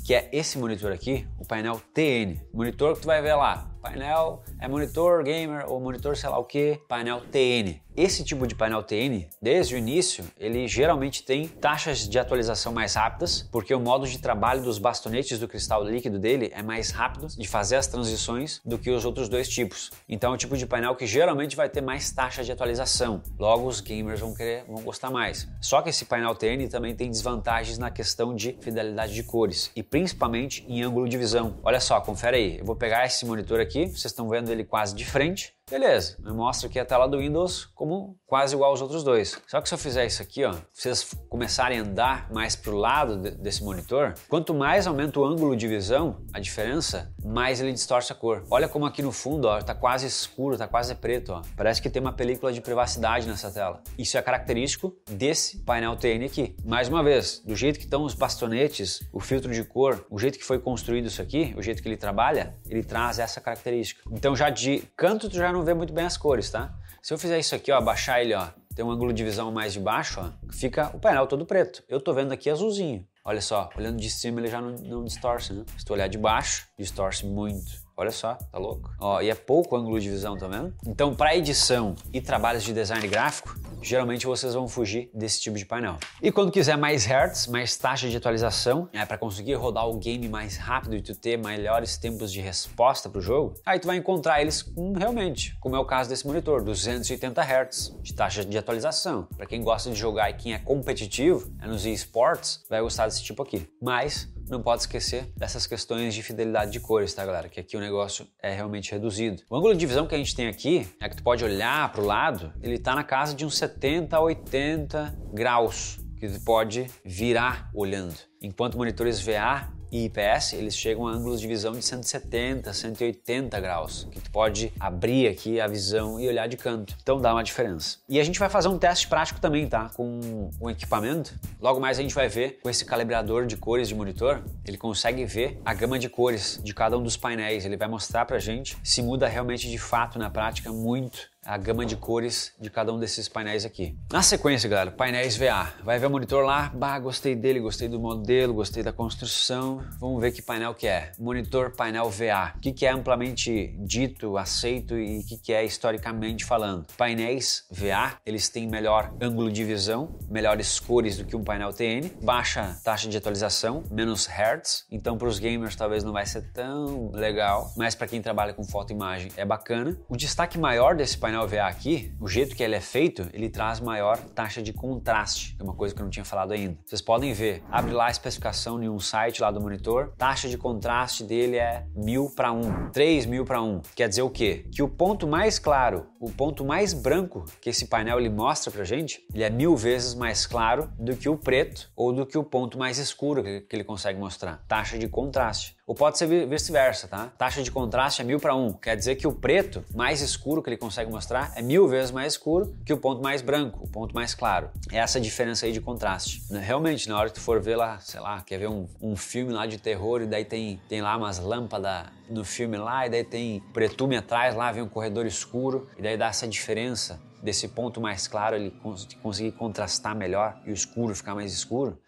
que 0.05 0.15
é 0.15 0.29
esse 0.33 0.59
monitor 0.59 0.93
aqui, 0.93 1.27
o 1.39 1.45
painel 1.45 1.81
TN, 1.95 2.41
monitor 2.53 2.95
que 2.95 3.03
tu 3.03 3.07
vai 3.07 3.23
ver 3.23 3.35
lá, 3.35 3.71
painel 3.89 4.43
é 4.61 4.69
monitor 4.69 5.23
gamer 5.23 5.65
ou 5.67 5.81
monitor 5.81 6.17
sei 6.17 6.29
lá 6.29 6.39
o 6.39 6.45
que, 6.45 6.81
painel 6.87 7.23
TN. 7.33 7.81
Esse 7.99 8.23
tipo 8.23 8.47
de 8.47 8.55
painel 8.55 8.81
TN, 8.81 9.27
desde 9.43 9.75
o 9.75 9.79
início, 9.79 10.25
ele 10.39 10.69
geralmente 10.69 11.25
tem 11.25 11.49
taxas 11.49 12.09
de 12.09 12.17
atualização 12.17 12.73
mais 12.73 12.95
rápidas, 12.95 13.49
porque 13.51 13.75
o 13.75 13.81
modo 13.81 14.07
de 14.07 14.19
trabalho 14.21 14.63
dos 14.63 14.79
bastonetes 14.79 15.41
do 15.41 15.49
cristal 15.49 15.83
líquido 15.83 16.17
dele 16.17 16.49
é 16.55 16.63
mais 16.63 16.93
rápido 16.93 17.27
de 17.27 17.49
fazer 17.49 17.75
as 17.75 17.89
transições 17.89 18.61
do 18.65 18.79
que 18.79 18.89
os 18.89 19.05
outros 19.05 19.29
dois 19.29 19.49
tipos. 19.49 19.91
Então 20.09 20.31
é 20.31 20.35
um 20.35 20.37
tipo 20.37 20.57
de 20.57 20.65
painel 20.65 20.95
que 20.95 21.09
geralmente 21.09 21.57
vai 21.57 21.69
ter 21.69 21.81
mais 21.81 22.13
taxa 22.13 22.45
de 22.45 22.53
atualização. 22.53 23.21
Logo 23.37 23.67
os 23.67 23.81
gamers 23.81 24.21
vão 24.21 24.33
querer, 24.33 24.63
vão 24.69 24.81
gostar 24.81 25.11
mais. 25.11 25.49
Só 25.61 25.83
que 25.83 25.89
esse 25.91 26.05
painel 26.05 26.37
TN 26.37 26.69
também 26.71 26.95
tem 26.95 27.11
desvantagens 27.11 27.79
na 27.79 27.91
questão 27.91 28.33
de 28.33 28.57
fidelidade 28.61 29.13
de 29.13 29.25
cores 29.25 29.73
e 29.75 29.83
principalmente 29.83 30.65
em 30.69 30.85
ângulo 30.85 31.09
de 31.09 31.19
visão. 31.19 31.57
Olha 31.65 31.81
só, 31.81 32.01
confere 32.01 32.37
aí. 32.37 32.59
Eu 32.59 32.65
vou 32.65 32.77
pegar 32.77 33.05
esse 33.05 33.27
monitor 33.27 33.59
aqui, 33.59 33.78
vocês 33.87 34.07
estão 34.07 34.29
vendo 34.29 34.51
ele 34.51 34.65
quase 34.65 34.95
de 34.95 35.05
frente. 35.05 35.58
Beleza, 35.71 36.17
me 36.21 36.33
mostra 36.33 36.67
aqui 36.67 36.79
a 36.79 36.85
tela 36.85 37.07
do 37.07 37.19
Windows 37.19 37.67
como 37.75 38.19
quase 38.27 38.55
igual 38.55 38.71
aos 38.71 38.81
outros 38.81 39.05
dois. 39.05 39.39
Só 39.47 39.61
que 39.61 39.69
se 39.69 39.75
eu 39.75 39.79
fizer 39.79 40.07
isso 40.07 40.23
aqui, 40.23 40.43
ó, 40.43 40.55
vocês 40.73 41.15
começarem 41.29 41.79
a 41.79 41.83
andar 41.83 42.31
mais 42.33 42.57
para 42.57 42.73
o 42.73 42.77
lado 42.77 43.19
de, 43.19 43.33
desse 43.33 43.63
monitor, 43.63 44.15
quanto 44.29 44.55
mais 44.55 44.87
aumenta 44.87 45.21
o 45.21 45.25
ângulo 45.27 45.55
de 45.55 45.69
visão, 45.69 46.23
a 46.33 46.41
diferença, 46.41 47.13
mais 47.23 47.61
ele 47.61 47.73
distorce 47.73 48.11
a 48.11 48.15
cor. 48.15 48.45
Olha 48.51 48.67
como 48.67 48.87
aqui 48.87 49.03
no 49.03 49.13
fundo, 49.13 49.47
ó, 49.47 49.61
tá 49.61 49.75
quase 49.75 50.07
escuro, 50.07 50.57
tá 50.57 50.67
quase 50.67 50.95
preto, 50.95 51.33
ó. 51.33 51.43
Parece 51.55 51.83
que 51.83 51.91
tem 51.91 52.01
uma 52.01 52.15
película 52.15 52.51
de 52.51 52.63
privacidade 52.63 53.27
nessa 53.27 53.51
tela. 53.51 53.83
Isso 53.99 54.17
é 54.17 54.23
característico 54.23 54.97
desse 55.11 55.59
painel 55.59 55.97
TN 55.97 56.25
aqui. 56.25 56.57
Mais 56.65 56.89
uma 56.89 57.03
vez, 57.03 57.43
do 57.45 57.55
jeito 57.55 57.79
que 57.79 57.85
estão 57.85 58.05
os 58.05 58.15
bastonetes, 58.15 59.07
o 59.13 59.21
filtro 59.21 59.53
de 59.53 59.65
cor, 59.65 60.07
o 60.11 60.19
jeito 60.19 60.39
que 60.39 60.45
foi 60.45 60.59
construído 60.59 61.07
isso 61.07 61.21
aqui, 61.21 61.55
o 61.59 61.63
jeito 61.63 61.83
que 61.83 61.89
ele 61.89 61.97
trabalha, 61.97 62.57
ele 62.71 62.83
traz 62.83 63.19
essa 63.19 63.39
característica. 63.39 64.03
Então 64.11 64.35
já 64.35 64.49
de 64.49 64.83
canto 64.97 65.29
tu 65.29 65.37
já 65.37 65.53
não 65.53 65.58
não 65.59 65.65
vê 65.65 65.75
muito 65.75 65.93
bem 65.93 66.05
as 66.05 66.17
cores, 66.17 66.51
tá? 66.51 66.73
Se 67.03 67.13
eu 67.13 67.19
fizer 67.19 67.39
isso 67.39 67.55
aqui, 67.55 67.71
ó, 67.73 67.77
abaixar 67.79 68.21
ele, 68.21 68.35
ó, 68.35 68.49
tem 68.75 68.85
um 68.85 68.91
ângulo 68.91 69.13
de 69.13 69.25
visão 69.25 69.51
mais 69.51 69.73
de 69.73 69.81
baixo, 69.81 70.21
ó, 70.21 70.53
fica 70.53 70.91
o 70.95 71.01
painel 71.01 71.27
todo 71.27 71.45
preto. 71.45 71.83
Eu 71.89 72.01
tô 72.01 72.13
vendo 72.15 72.33
aqui 72.33 72.49
azulzinho. 72.49 73.05
Olha 73.25 73.41
só, 73.41 73.69
olhando 73.77 73.99
de 73.99 74.09
cima 74.09 74.41
ele 74.41 74.49
já 74.49 74.61
não, 74.61 74.71
não 74.71 75.05
distorce, 75.05 75.53
né? 75.53 75.65
Se 75.77 75.85
tu 75.85 75.93
olhar 75.93 76.09
de 76.09 76.17
baixo, 76.17 76.67
distorce 76.79 77.27
muito. 77.27 77.89
Olha 77.97 78.13
só, 78.13 78.35
tá 78.35 78.59
louco? 78.59 78.91
Ó, 79.01 79.21
e 79.21 79.29
é 79.29 79.35
pouco 79.35 79.77
ângulo 79.77 79.99
de 79.99 80.09
visão, 80.09 80.37
tá 80.37 80.47
vendo? 80.47 80.73
Então, 80.87 81.15
para 81.15 81.37
edição 81.37 81.97
e 82.13 82.21
trabalhos 82.21 82.63
de 82.63 82.73
design 82.73 83.07
gráfico, 83.09 83.59
geralmente 83.83 84.27
vocês 84.27 84.55
vão 84.55 84.69
fugir 84.69 85.11
desse 85.15 85.41
tipo 85.41 85.57
de 85.57 85.65
painel. 85.65 85.97
E 86.23 86.31
quando 86.31 86.53
quiser 86.53 86.77
mais 86.77 87.05
hertz, 87.05 87.47
mais 87.47 87.77
taxa 87.77 88.09
de 88.09 88.17
atualização, 88.17 88.89
é 88.93 89.05
para 89.05 89.19
conseguir 89.19 89.55
rodar 89.55 89.89
o 89.89 89.99
game 89.99 90.29
mais 90.29 90.57
rápido 90.57 90.97
e 90.97 91.03
tu 91.03 91.15
ter 91.15 91.37
melhores 91.37 91.97
tempos 91.97 92.33
de 92.33 92.41
resposta 92.41 93.09
pro 93.09 93.21
jogo, 93.21 93.55
aí 93.65 93.79
tu 93.79 93.87
vai 93.87 93.97
encontrar 93.97 94.41
eles 94.41 94.63
com, 94.63 94.93
realmente, 94.93 95.57
como 95.61 95.77
é 95.77 95.79
o 95.79 95.85
caso 95.85 96.09
desse 96.09 96.27
monitor, 96.27 96.63
280 96.63 97.41
Hz 97.43 97.97
de 98.03 98.15
taxa 98.15 98.45
de 98.45 98.59
atualização. 98.59 99.29
Para 99.37 99.47
quem 99.47 99.63
gosta 99.63 99.91
de 99.91 99.97
jogar 99.97 100.31
e 100.31 100.35
quem 100.35 100.55
é 100.55 100.59
competitivo, 100.59 101.53
é 101.61 101.67
nos 101.67 101.85
esports, 101.85 102.65
vai 102.69 102.81
gostar 102.81 103.07
desse 103.07 103.23
tipo 103.23 103.43
aqui. 103.43 103.69
Mas 103.81 104.29
não 104.49 104.63
pode 104.63 104.83
esquecer 104.83 105.31
dessas 105.37 105.67
questões 105.67 106.15
de 106.15 106.23
fidelidade 106.23 106.71
de 106.73 106.81
cores, 106.81 107.13
tá, 107.13 107.25
galera? 107.25 107.49
Que 107.49 107.61
aqui 107.61 107.77
o 107.77 107.81
negócio 107.81 108.27
é 108.43 108.53
realmente 108.55 108.91
reduzido. 108.93 109.43
O 109.51 109.57
ângulo 109.57 109.75
de 109.75 109.87
visão 109.87 110.07
que 110.07 110.15
a 110.15 110.19
gente 110.19 110.35
tem 110.35 110.49
aqui, 110.49 110.89
é 111.01 111.09
que 111.09 111.17
tu 111.17 111.23
pode 111.23 111.45
olhar 111.45 111.91
para 111.93 112.01
o 112.01 112.05
lado, 112.05 112.53
ele 112.63 112.79
tá 112.79 112.95
na 112.95 113.05
casa 113.05 113.35
de 113.35 113.45
uns 113.45 113.59
70 113.59 113.68
a 114.13 114.21
80 114.21 115.15
graus 115.33 115.99
que 116.19 116.29
tu 116.29 116.41
pode 116.41 116.87
virar 117.05 117.71
olhando. 117.73 118.17
Enquanto 118.43 118.77
monitores 118.77 119.21
VA 119.21 119.69
e 119.91 120.05
IPS, 120.05 120.53
eles 120.53 120.77
chegam 120.77 121.07
a 121.07 121.13
ângulos 121.13 121.41
de 121.41 121.47
visão 121.47 121.73
de 121.73 121.83
170, 121.83 122.73
180 122.73 123.59
graus, 123.61 124.07
que 124.11 124.21
tu 124.21 124.31
pode 124.31 124.73
abrir 124.79 125.29
aqui 125.29 125.61
a 125.61 125.67
visão 125.67 126.21
e 126.21 126.29
olhar 126.29 126.47
de 126.47 126.57
canto. 126.57 126.95
Então 127.03 127.21
dá 127.21 127.33
uma 127.33 127.43
diferença. 127.43 127.99
E 128.09 128.21
a 128.21 128.25
gente 128.25 128.39
vai 128.39 128.49
fazer 128.49 128.69
um 128.69 128.79
teste 128.79 129.09
prático 129.09 129.41
também, 129.41 129.67
tá? 129.67 129.91
Com 129.95 130.51
o 130.61 130.69
equipamento. 130.69 131.35
Logo 131.61 131.81
mais 131.81 131.99
a 131.99 132.03
gente 132.03 132.15
vai 132.15 132.29
ver 132.29 132.59
com 132.63 132.69
esse 132.69 132.85
calibrador 132.85 133.47
de 133.47 133.57
cores 133.57 133.89
de 133.89 133.95
monitor, 133.95 134.43
ele 134.65 134.77
consegue 134.77 135.25
ver 135.25 135.61
a 135.65 135.73
gama 135.73 135.99
de 135.99 136.09
cores 136.09 136.61
de 136.63 136.75
cada 136.75 136.99
um 136.99 137.03
dos 137.03 137.17
painéis. 137.17 137.65
Ele 137.65 137.77
vai 137.77 137.89
mostrar 137.89 138.25
pra 138.27 138.39
gente 138.39 138.77
se 138.85 139.03
muda 139.03 139.27
realmente 139.27 139.71
de 139.71 139.79
fato 139.79 140.19
na 140.19 140.29
prática 140.29 140.73
muito 140.73 141.31
a 141.49 141.57
gama 141.57 141.87
de 141.87 141.97
cores 141.97 142.53
de 142.61 142.69
cada 142.69 142.93
um 142.93 142.99
desses 142.99 143.27
painéis 143.27 143.65
aqui. 143.65 143.97
Na 144.13 144.23
sequência, 144.23 144.69
galera, 144.69 144.91
painéis 144.91 145.35
VA. 145.35 145.73
Vai 145.83 145.99
ver 145.99 146.07
o 146.07 146.11
monitor 146.11 146.45
lá, 146.45 146.71
bah, 146.75 146.99
gostei 146.99 147.35
dele, 147.35 147.59
gostei 147.59 147.89
do 147.89 147.99
modelo, 147.99 148.53
gostei 148.53 148.83
da 148.83 148.93
construção. 148.93 149.83
Vamos 149.99 150.21
ver 150.21 150.31
que 150.33 150.43
painel 150.43 150.75
que 150.75 150.87
é. 150.87 151.13
Monitor 151.19 151.75
painel 151.75 152.11
VA. 152.11 152.53
O 152.55 152.61
que, 152.61 152.71
que 152.71 152.85
é 152.85 152.91
amplamente 152.91 153.75
dito, 153.79 154.37
aceito 154.37 154.99
e 154.99 155.21
o 155.21 155.25
que, 155.25 155.39
que 155.39 155.53
é 155.55 155.65
historicamente 155.65 156.45
falando. 156.45 156.85
Painéis 156.99 157.65
VA, 157.71 158.19
eles 158.27 158.51
têm 158.51 158.69
melhor 158.69 159.15
ângulo 159.19 159.51
de 159.51 159.65
visão, 159.65 160.19
melhores 160.29 160.79
cores 160.79 161.17
do 161.17 161.25
que 161.25 161.35
um 161.35 161.43
painel 161.43 161.73
TN, 161.73 162.11
baixa 162.23 162.79
taxa 162.85 163.09
de 163.09 163.17
atualização, 163.17 163.85
menos 163.91 164.27
hertz. 164.27 164.85
Então, 164.91 165.17
para 165.17 165.29
os 165.29 165.39
gamers 165.39 165.75
talvez 165.75 166.05
não 166.05 166.13
vai 166.13 166.27
ser 166.27 166.53
tão 166.53 167.11
legal, 167.13 167.73
mas 167.75 167.95
para 167.95 168.07
quem 168.07 168.21
trabalha 168.21 168.53
com 168.53 168.65
foto 168.65 168.91
e 168.91 168.95
imagem 168.95 169.33
é 169.35 169.47
bacana. 169.47 169.97
O 170.11 170.17
destaque 170.17 170.59
maior 170.59 170.95
desse 170.95 171.17
painel 171.17 171.38
painel 171.47 171.67
aqui, 171.67 172.13
o 172.21 172.27
jeito 172.27 172.57
que 172.57 172.63
ele 172.63 172.75
é 172.75 172.81
feito, 172.81 173.29
ele 173.33 173.49
traz 173.49 173.81
maior 173.81 174.19
taxa 174.35 174.63
de 174.63 174.73
contraste, 174.73 175.57
é 175.59 175.63
uma 175.63 175.75
coisa 175.75 175.95
que 175.95 176.01
eu 176.01 176.05
não 176.05 176.11
tinha 176.11 176.25
falado 176.25 176.53
ainda. 176.53 176.77
Vocês 176.85 177.01
podem 177.01 177.33
ver, 177.33 177.63
abre 177.71 177.93
lá 177.93 178.07
a 178.07 178.11
especificação 178.11 178.83
em 178.83 178.89
um 178.89 178.99
site 178.99 179.41
lá 179.41 179.51
do 179.51 179.61
monitor, 179.61 180.13
taxa 180.17 180.49
de 180.49 180.57
contraste 180.57 181.23
dele 181.23 181.57
é 181.57 181.87
1000 181.95 182.33
para 182.35 182.53
1, 182.53 182.91
3000 182.91 183.45
para 183.45 183.63
1. 183.63 183.83
Quer 183.95 184.09
dizer 184.09 184.23
o 184.23 184.31
quê? 184.31 184.65
Que 184.73 184.83
o 184.83 184.89
ponto 184.89 185.27
mais 185.27 185.59
claro, 185.59 186.07
o 186.21 186.31
ponto 186.31 186.65
mais 186.65 186.93
branco 186.93 187.45
que 187.61 187.71
esse 187.71 187.87
painel 187.87 188.19
ele 188.19 188.29
mostra 188.29 188.71
pra 188.71 188.85
gente, 188.85 189.25
ele 189.33 189.43
é 189.43 189.51
mil 189.51 189.77
vezes 189.77 190.15
mais 190.15 190.47
claro 190.47 190.91
do 190.99 191.17
que 191.17 191.29
o 191.29 191.37
preto 191.37 191.91
ou 191.95 192.13
do 192.13 192.27
que 192.27 192.37
o 192.37 192.43
ponto 192.43 192.79
mais 192.79 192.99
escuro 192.99 193.43
que 193.43 193.67
ele 193.71 193.85
consegue 193.85 194.19
mostrar. 194.19 194.65
Taxa 194.67 194.99
de 194.99 195.09
contraste. 195.09 195.77
Ou 195.87 195.95
pode 195.95 196.19
ser 196.19 196.47
vice-versa, 196.47 197.09
tá? 197.09 197.33
Taxa 197.39 197.63
de 197.63 197.71
contraste 197.71 198.21
é 198.21 198.25
mil 198.25 198.39
para 198.39 198.55
um. 198.55 198.73
Quer 198.73 198.95
dizer 198.95 199.17
que 199.17 199.27
o 199.27 199.33
preto 199.33 199.83
mais 199.95 200.21
escuro 200.21 200.63
que 200.63 200.69
ele 200.69 200.77
consegue 200.77 201.11
mostrar 201.11 201.53
é 201.57 201.63
mil 201.63 201.89
vezes 201.89 202.11
mais 202.11 202.35
escuro 202.35 202.77
que 202.85 202.93
o 202.93 202.99
ponto 202.99 203.23
mais 203.23 203.41
branco, 203.41 203.85
o 203.85 203.89
ponto 203.89 204.15
mais 204.15 204.35
claro. 204.35 204.71
É 204.93 204.99
essa 204.99 205.19
diferença 205.19 205.65
aí 205.65 205.73
de 205.73 205.81
contraste. 205.81 206.43
Né? 206.53 206.61
Realmente, 206.61 207.09
na 207.09 207.19
hora 207.19 207.29
que 207.29 207.37
tu 207.37 207.41
for 207.41 207.61
ver 207.61 207.77
lá, 207.77 207.99
sei 208.01 208.21
lá, 208.21 208.43
quer 208.43 208.59
ver 208.59 208.69
um, 208.69 208.87
um 209.01 209.17
filme 209.17 209.53
lá 209.53 209.65
de 209.67 209.79
terror 209.79 210.21
e 210.21 210.27
daí 210.27 210.45
tem, 210.45 210.79
tem 210.89 211.01
lá 211.01 211.17
umas 211.17 211.39
lâmpadas 211.39 212.07
no 212.29 212.45
filme 212.45 212.77
lá 212.77 213.07
e 213.07 213.11
daí 213.11 213.25
tem 213.25 213.61
pretume 213.73 214.17
atrás, 214.17 214.55
lá 214.55 214.71
vem 214.73 214.83
um 214.83 214.89
corredor 214.89 215.27
escuro 215.27 215.89
e 215.97 216.03
daí 216.03 216.17
dá 216.17 216.27
essa 216.27 216.47
diferença 216.47 217.21
desse 217.43 217.69
ponto 217.69 218.01
mais 218.01 218.27
claro 218.27 218.57
ele 218.57 218.75
conseguir 219.23 219.53
contrastar 219.53 220.15
melhor 220.15 220.61
e 220.65 220.71
o 220.71 220.75
escuro 220.75 221.15
ficar 221.15 221.35
mais 221.35 221.53
escuro. 221.53 221.99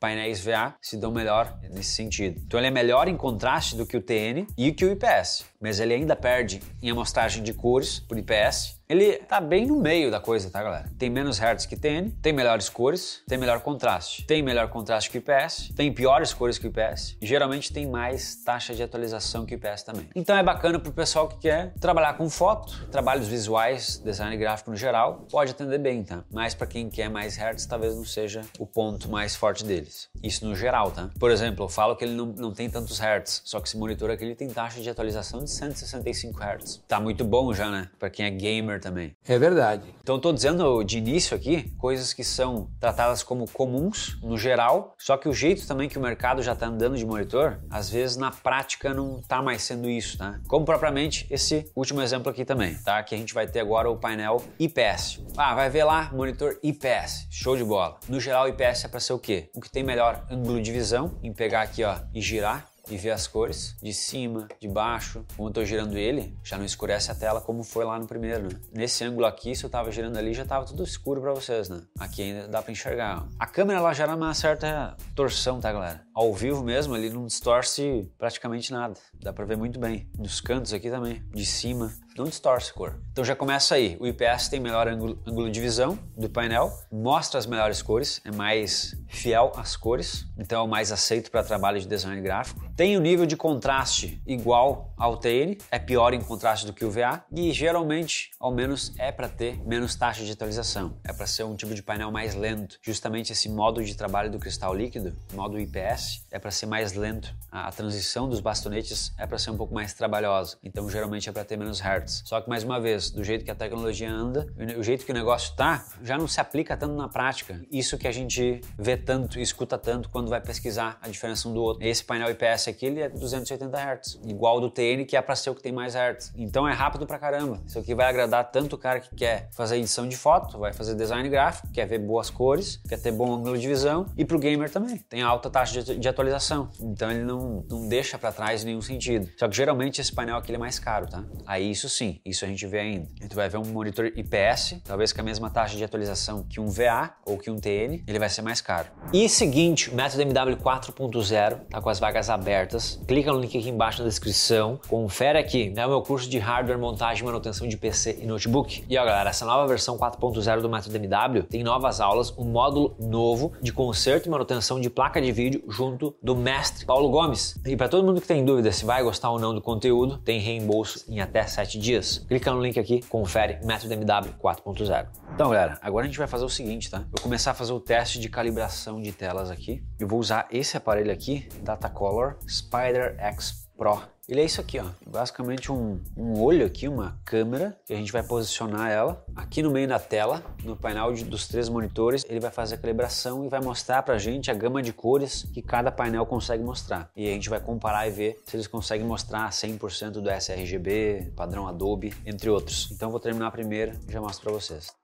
Painéis 0.00 0.42
VA 0.42 0.74
se 0.80 0.96
dão 0.96 1.12
melhor 1.12 1.58
nesse 1.70 1.90
sentido. 1.90 2.40
Então 2.44 2.58
ele 2.58 2.68
é 2.68 2.70
melhor 2.70 3.08
em 3.08 3.16
contraste 3.16 3.76
do 3.76 3.86
que 3.86 3.96
o 3.96 4.00
TN 4.00 4.46
e 4.56 4.72
que 4.72 4.84
o 4.84 4.92
IPS, 4.92 5.44
mas 5.60 5.78
ele 5.78 5.92
ainda 5.92 6.16
perde 6.16 6.60
em 6.82 6.90
amostragem 6.90 7.42
de 7.42 7.52
cores 7.52 8.00
por 8.00 8.18
IPS 8.18 8.80
ele 8.90 9.18
tá 9.18 9.40
bem 9.40 9.66
no 9.66 9.76
meio 9.76 10.10
da 10.10 10.18
coisa, 10.18 10.50
tá, 10.50 10.60
galera? 10.60 10.90
Tem 10.98 11.08
menos 11.08 11.38
hertz 11.38 11.64
que 11.64 11.76
TN, 11.76 12.10
tem 12.20 12.32
melhores 12.32 12.68
cores, 12.68 13.22
tem 13.28 13.38
melhor 13.38 13.60
contraste. 13.60 14.26
Tem 14.26 14.42
melhor 14.42 14.68
contraste 14.68 15.08
que 15.08 15.18
o 15.18 15.20
IPS, 15.20 15.70
tem 15.76 15.92
piores 15.92 16.34
cores 16.34 16.58
que 16.58 16.66
o 16.66 16.70
IPS 16.70 17.16
geralmente 17.22 17.72
tem 17.72 17.86
mais 17.86 18.42
taxa 18.44 18.74
de 18.74 18.82
atualização 18.82 19.46
que 19.46 19.54
o 19.54 19.56
IPS 19.56 19.84
também. 19.84 20.08
Então 20.12 20.36
é 20.36 20.42
bacana 20.42 20.76
pro 20.76 20.90
pessoal 20.90 21.28
que 21.28 21.36
quer 21.36 21.72
trabalhar 21.74 22.14
com 22.14 22.28
foto, 22.28 22.88
trabalhos 22.90 23.28
visuais, 23.28 23.96
design 23.98 24.36
gráfico 24.36 24.72
no 24.72 24.76
geral, 24.76 25.24
pode 25.30 25.52
atender 25.52 25.78
bem, 25.78 26.02
tá? 26.02 26.24
Mas 26.28 26.52
para 26.52 26.66
quem 26.66 26.90
quer 26.90 27.08
mais 27.08 27.36
hertz, 27.36 27.66
talvez 27.66 27.94
não 27.94 28.04
seja 28.04 28.42
o 28.58 28.66
ponto 28.66 29.08
mais 29.08 29.36
forte 29.36 29.64
deles. 29.64 30.08
Isso 30.20 30.44
no 30.44 30.56
geral, 30.56 30.90
tá? 30.90 31.10
Por 31.16 31.30
exemplo, 31.30 31.64
eu 31.64 31.68
falo 31.68 31.94
que 31.94 32.04
ele 32.04 32.14
não, 32.14 32.26
não 32.26 32.52
tem 32.52 32.68
tantos 32.68 32.98
hertz, 32.98 33.40
só 33.44 33.60
que 33.60 33.68
esse 33.68 33.76
monitor 33.76 34.10
aqui 34.10 34.24
ele 34.24 34.34
tem 34.34 34.48
taxa 34.48 34.80
de 34.80 34.90
atualização 34.90 35.44
de 35.44 35.49
165 35.50 36.40
Hz. 36.42 36.82
Tá 36.86 37.00
muito 37.00 37.24
bom 37.24 37.52
já, 37.52 37.70
né? 37.70 37.88
Para 37.98 38.10
quem 38.10 38.26
é 38.26 38.30
gamer 38.30 38.80
também. 38.80 39.14
É 39.26 39.38
verdade. 39.38 39.84
Então 40.02 40.18
tô 40.18 40.32
dizendo 40.32 40.82
de 40.84 40.98
início 40.98 41.36
aqui 41.36 41.70
coisas 41.78 42.12
que 42.12 42.24
são 42.24 42.70
tratadas 42.78 43.22
como 43.22 43.48
comuns 43.50 44.18
no 44.22 44.38
geral, 44.38 44.94
só 44.98 45.16
que 45.16 45.28
o 45.28 45.32
jeito 45.32 45.66
também 45.66 45.88
que 45.88 45.98
o 45.98 46.02
mercado 46.02 46.42
já 46.42 46.54
tá 46.54 46.66
andando 46.66 46.96
de 46.96 47.04
monitor, 47.04 47.60
às 47.70 47.90
vezes 47.90 48.16
na 48.16 48.30
prática 48.30 48.94
não 48.94 49.20
tá 49.22 49.42
mais 49.42 49.62
sendo 49.62 49.88
isso, 49.88 50.18
tá? 50.18 50.40
Como 50.48 50.64
propriamente 50.64 51.26
esse 51.30 51.70
último 51.74 52.00
exemplo 52.00 52.30
aqui 52.30 52.44
também, 52.44 52.74
tá? 52.74 53.02
Que 53.02 53.14
a 53.14 53.18
gente 53.18 53.34
vai 53.34 53.46
ter 53.46 53.60
agora 53.60 53.90
o 53.90 53.96
painel 53.96 54.42
IPS. 54.58 55.20
Ah, 55.36 55.54
vai 55.54 55.68
ver 55.68 55.84
lá 55.84 56.10
monitor 56.12 56.58
IPS, 56.62 57.26
show 57.30 57.56
de 57.56 57.64
bola. 57.64 57.98
No 58.08 58.20
geral, 58.20 58.48
IPS 58.48 58.84
é 58.84 58.88
para 58.88 59.00
ser 59.00 59.12
o 59.12 59.18
quê? 59.18 59.50
O 59.54 59.60
que 59.60 59.70
tem 59.70 59.82
melhor 59.82 60.24
ângulo 60.30 60.60
de 60.60 60.72
visão, 60.72 61.18
em 61.22 61.32
pegar 61.32 61.62
aqui 61.62 61.84
ó 61.84 61.96
e 62.14 62.20
girar 62.20 62.68
e 62.90 62.96
ver 62.96 63.10
as 63.10 63.26
cores 63.26 63.76
de 63.82 63.92
cima, 63.92 64.48
de 64.60 64.68
baixo. 64.68 65.24
Como 65.36 65.48
eu 65.48 65.52
tô 65.52 65.64
girando 65.64 65.96
ele, 65.96 66.36
já 66.44 66.58
não 66.58 66.64
escurece 66.64 67.10
a 67.10 67.14
tela 67.14 67.40
como 67.40 67.62
foi 67.62 67.84
lá 67.84 67.98
no 67.98 68.06
primeiro, 68.06 68.44
né? 68.44 68.60
Nesse 68.72 69.04
ângulo 69.04 69.26
aqui, 69.26 69.54
se 69.54 69.64
eu 69.64 69.70
tava 69.70 69.90
girando 69.90 70.16
ali, 70.16 70.34
já 70.34 70.44
tava 70.44 70.64
tudo 70.64 70.82
escuro 70.82 71.20
para 71.20 71.32
vocês, 71.32 71.68
né? 71.68 71.82
Aqui 71.98 72.22
ainda 72.22 72.48
dá 72.48 72.62
para 72.62 72.72
enxergar. 72.72 73.26
A 73.38 73.46
câmera 73.46 73.78
ela 73.78 73.92
gera 73.92 74.14
uma 74.14 74.34
certa 74.34 74.96
torção, 75.14 75.60
tá, 75.60 75.72
galera? 75.72 76.04
Ao 76.14 76.32
vivo 76.34 76.62
mesmo, 76.62 76.96
ele 76.96 77.10
não 77.10 77.26
distorce 77.26 78.10
praticamente 78.18 78.72
nada. 78.72 78.94
Dá 79.20 79.32
para 79.32 79.44
ver 79.44 79.56
muito 79.56 79.78
bem. 79.78 80.08
Nos 80.18 80.40
cantos 80.40 80.72
aqui 80.72 80.90
também, 80.90 81.22
de 81.32 81.46
cima 81.46 81.92
não 82.16 82.24
distorce 82.24 82.72
cor. 82.72 83.00
Então 83.12 83.24
já 83.24 83.34
começa 83.34 83.74
aí. 83.74 83.96
O 84.00 84.06
IPS 84.06 84.48
tem 84.48 84.60
melhor 84.60 84.88
ângulo, 84.88 85.18
ângulo, 85.26 85.50
de 85.50 85.60
visão 85.60 85.98
do 86.16 86.28
painel, 86.28 86.72
mostra 86.90 87.38
as 87.38 87.46
melhores 87.46 87.82
cores, 87.82 88.20
é 88.24 88.30
mais 88.30 88.94
fiel 89.08 89.52
às 89.56 89.76
cores, 89.76 90.26
então 90.38 90.64
é 90.64 90.68
mais 90.68 90.92
aceito 90.92 91.30
para 91.30 91.42
trabalho 91.42 91.80
de 91.80 91.86
design 91.86 92.20
gráfico. 92.20 92.60
Tem 92.76 92.96
o 92.96 93.00
um 93.00 93.02
nível 93.02 93.26
de 93.26 93.36
contraste 93.36 94.22
igual 94.26 94.94
ao 94.96 95.16
TN, 95.16 95.56
é 95.70 95.78
pior 95.78 96.14
em 96.14 96.20
contraste 96.20 96.66
do 96.66 96.72
que 96.72 96.84
o 96.84 96.90
VA 96.90 97.22
e 97.32 97.52
geralmente, 97.52 98.30
ao 98.38 98.52
menos, 98.52 98.92
é 98.98 99.10
para 99.10 99.28
ter 99.28 99.58
menos 99.66 99.94
taxa 99.94 100.24
de 100.24 100.32
atualização. 100.32 100.98
É 101.04 101.12
para 101.12 101.26
ser 101.26 101.44
um 101.44 101.56
tipo 101.56 101.74
de 101.74 101.82
painel 101.82 102.10
mais 102.10 102.34
lento. 102.34 102.78
Justamente 102.82 103.32
esse 103.32 103.48
modo 103.48 103.82
de 103.84 103.94
trabalho 103.94 104.30
do 104.30 104.38
cristal 104.38 104.74
líquido, 104.74 105.14
modo 105.34 105.58
IPS, 105.58 106.26
é 106.30 106.38
para 106.38 106.50
ser 106.50 106.66
mais 106.66 106.92
lento. 106.92 107.34
A, 107.50 107.68
a 107.68 107.72
transição 107.72 108.28
dos 108.28 108.40
bastonetes 108.40 109.12
é 109.18 109.26
para 109.26 109.38
ser 109.38 109.50
um 109.50 109.56
pouco 109.56 109.74
mais 109.74 109.92
trabalhosa. 109.92 110.58
Então 110.62 110.88
geralmente 110.88 111.28
é 111.28 111.32
para 111.32 111.44
ter 111.44 111.56
menos 111.56 111.80
hertz. 112.00 112.22
Só 112.24 112.40
que, 112.40 112.48
mais 112.48 112.64
uma 112.64 112.80
vez, 112.80 113.10
do 113.10 113.22
jeito 113.22 113.44
que 113.44 113.50
a 113.50 113.54
tecnologia 113.54 114.10
anda, 114.10 114.46
o 114.76 114.82
jeito 114.82 115.04
que 115.04 115.12
o 115.12 115.14
negócio 115.14 115.54
tá, 115.54 115.84
já 116.02 116.16
não 116.16 116.26
se 116.26 116.40
aplica 116.40 116.76
tanto 116.76 116.94
na 116.94 117.08
prática. 117.08 117.60
Isso 117.70 117.98
que 117.98 118.08
a 118.08 118.12
gente 118.12 118.60
vê 118.78 118.96
tanto 118.96 119.38
escuta 119.38 119.78
tanto 119.78 120.08
quando 120.08 120.28
vai 120.28 120.40
pesquisar 120.40 120.98
a 121.00 121.08
diferença 121.08 121.48
um 121.48 121.52
do 121.52 121.62
outro. 121.62 121.84
Esse 121.84 122.04
painel 122.04 122.30
IPS 122.30 122.68
aqui, 122.68 122.86
ele 122.86 123.00
é 123.00 123.08
280 123.08 123.76
Hz, 123.76 124.20
igual 124.26 124.60
do 124.60 124.70
TN, 124.70 125.04
que 125.06 125.16
é 125.16 125.22
para 125.22 125.36
ser 125.36 125.50
o 125.50 125.54
que 125.54 125.62
tem 125.62 125.72
mais 125.72 125.94
Hz. 125.94 126.32
Então 126.36 126.66
é 126.66 126.72
rápido 126.72 127.06
pra 127.06 127.18
caramba. 127.18 127.60
Isso 127.66 127.78
aqui 127.78 127.94
vai 127.94 128.06
agradar 128.06 128.50
tanto 128.50 128.76
o 128.76 128.78
cara 128.78 129.00
que 129.00 129.14
quer 129.14 129.48
fazer 129.52 129.76
edição 129.76 130.08
de 130.08 130.16
foto, 130.16 130.58
vai 130.58 130.72
fazer 130.72 130.94
design 130.94 131.28
gráfico, 131.28 131.68
quer 131.72 131.86
ver 131.86 131.98
boas 131.98 132.30
cores, 132.30 132.80
quer 132.88 133.00
ter 133.00 133.12
bom 133.12 133.34
ângulo 133.34 133.58
de 133.58 133.66
visão, 133.66 134.06
e 134.16 134.24
pro 134.24 134.38
gamer 134.38 134.70
também. 134.70 134.96
Tem 134.96 135.22
alta 135.22 135.50
taxa 135.50 135.82
de, 135.82 135.98
de 135.98 136.08
atualização. 136.08 136.70
Então 136.80 137.10
ele 137.10 137.24
não, 137.24 137.64
não 137.68 137.88
deixa 137.88 138.18
para 138.18 138.32
trás 138.32 138.62
em 138.62 138.66
nenhum 138.66 138.80
sentido. 138.80 139.28
Só 139.36 139.48
que 139.48 139.56
geralmente 139.56 140.00
esse 140.00 140.12
painel 140.12 140.36
aqui 140.36 140.54
é 140.54 140.58
mais 140.58 140.78
caro, 140.78 141.06
tá? 141.06 141.24
Aí 141.46 141.70
isso 141.70 141.88
sim, 141.90 142.20
isso 142.24 142.44
a 142.44 142.48
gente 142.48 142.66
vê 142.66 142.78
ainda. 142.78 143.08
A 143.20 143.22
gente 143.24 143.34
vai 143.34 143.48
ver 143.48 143.58
um 143.58 143.64
monitor 143.64 144.06
IPS, 144.06 144.80
talvez 144.84 145.12
com 145.12 145.20
a 145.20 145.24
mesma 145.24 145.50
taxa 145.50 145.76
de 145.76 145.84
atualização 145.84 146.44
que 146.48 146.60
um 146.60 146.68
VA 146.68 147.10
ou 147.26 147.36
que 147.36 147.50
um 147.50 147.56
TN, 147.56 148.02
ele 148.06 148.18
vai 148.18 148.28
ser 148.28 148.42
mais 148.42 148.60
caro. 148.60 148.88
E 149.12 149.28
seguinte, 149.28 149.90
o 149.90 149.94
método 149.94 150.22
MW 150.22 150.56
4.0 150.56 151.60
tá 151.68 151.80
com 151.80 151.88
as 151.88 151.98
vagas 151.98 152.30
abertas. 152.30 153.00
Clica 153.06 153.32
no 153.32 153.40
link 153.40 153.56
aqui 153.58 153.68
embaixo 153.68 154.02
na 154.02 154.08
descrição, 154.08 154.80
confere 154.88 155.38
aqui, 155.38 155.72
é 155.76 155.86
o 155.86 155.88
meu 155.88 156.02
curso 156.02 156.28
de 156.28 156.38
hardware, 156.38 156.78
montagem 156.78 157.22
e 157.22 157.26
manutenção 157.26 157.66
de 157.66 157.76
PC 157.76 158.18
e 158.22 158.26
notebook. 158.26 158.84
E 158.88 158.96
ó, 158.96 159.04
galera, 159.04 159.30
essa 159.30 159.44
nova 159.44 159.66
versão 159.66 159.98
4.0 159.98 160.60
do 160.60 160.68
método 160.68 160.96
MW 160.96 161.44
tem 161.44 161.62
novas 161.62 162.00
aulas, 162.00 162.32
um 162.38 162.44
módulo 162.44 162.94
novo 162.98 163.52
de 163.60 163.72
conserto 163.72 164.26
e 164.26 164.30
manutenção 164.30 164.80
de 164.80 164.88
placa 164.88 165.20
de 165.20 165.32
vídeo 165.32 165.64
junto 165.68 166.14
do 166.22 166.36
mestre 166.36 166.86
Paulo 166.86 167.08
Gomes. 167.08 167.58
E 167.66 167.76
para 167.76 167.88
todo 167.88 168.04
mundo 168.04 168.20
que 168.20 168.28
tem 168.28 168.44
dúvida 168.44 168.70
se 168.70 168.84
vai 168.84 169.02
gostar 169.02 169.30
ou 169.30 169.38
não 169.38 169.54
do 169.54 169.60
conteúdo, 169.60 170.18
tem 170.18 170.38
reembolso 170.38 171.04
em 171.08 171.20
até 171.20 171.44
7 171.44 171.78
dias. 171.80 172.18
Clica 172.18 172.52
no 172.52 172.60
link 172.60 172.78
aqui, 172.78 173.00
confere 173.08 173.58
método 173.64 173.92
MW 173.94 174.34
4.0. 174.40 175.08
Então, 175.34 175.50
galera, 175.50 175.78
agora 175.82 176.04
a 176.04 176.08
gente 176.08 176.18
vai 176.18 176.26
fazer 176.26 176.44
o 176.44 176.48
seguinte, 176.48 176.90
tá? 176.90 176.98
Vou 177.10 177.22
começar 177.22 177.52
a 177.52 177.54
fazer 177.54 177.72
o 177.72 177.80
teste 177.80 178.20
de 178.20 178.28
calibração 178.28 179.00
de 179.00 179.10
telas 179.12 179.50
aqui. 179.50 179.82
Eu 179.98 180.06
vou 180.06 180.18
usar 180.18 180.46
esse 180.50 180.76
aparelho 180.76 181.12
aqui, 181.12 181.48
Datacolor 181.62 182.36
Spider 182.48 183.16
X 183.18 183.68
Pro 183.76 184.02
ele 184.30 184.42
é 184.42 184.44
isso 184.44 184.60
aqui, 184.60 184.78
ó. 184.78 184.86
Basicamente 185.06 185.72
um, 185.72 186.00
um 186.16 186.40
olho 186.40 186.64
aqui, 186.64 186.86
uma 186.88 187.18
câmera, 187.24 187.76
que 187.84 187.92
a 187.92 187.96
gente 187.96 188.12
vai 188.12 188.22
posicionar 188.22 188.90
ela 188.90 189.24
aqui 189.34 189.62
no 189.62 189.70
meio 189.70 189.88
da 189.88 189.98
tela, 189.98 190.42
no 190.62 190.76
painel 190.76 191.12
de, 191.12 191.24
dos 191.24 191.48
três 191.48 191.68
monitores. 191.68 192.24
Ele 192.28 192.40
vai 192.40 192.50
fazer 192.50 192.76
a 192.76 192.78
calibração 192.78 193.44
e 193.44 193.48
vai 193.48 193.60
mostrar 193.60 194.02
pra 194.02 194.18
gente 194.18 194.50
a 194.50 194.54
gama 194.54 194.82
de 194.82 194.92
cores 194.92 195.46
que 195.52 195.60
cada 195.60 195.90
painel 195.90 196.24
consegue 196.26 196.62
mostrar. 196.62 197.10
E 197.16 197.28
a 197.28 197.32
gente 197.32 197.50
vai 197.50 197.60
comparar 197.60 198.06
e 198.06 198.10
ver 198.10 198.40
se 198.46 198.56
eles 198.56 198.66
conseguem 198.66 199.06
mostrar 199.06 199.50
100% 199.50 200.12
do 200.12 200.30
sRGB, 200.30 201.32
padrão 201.34 201.66
Adobe, 201.66 202.14
entre 202.24 202.48
outros. 202.50 202.88
Então 202.92 203.10
vou 203.10 203.20
terminar 203.20 203.50
primeiro 203.50 203.92
e 204.08 204.12
já 204.12 204.20
mostro 204.20 204.44
pra 204.44 204.52
vocês. 204.52 204.94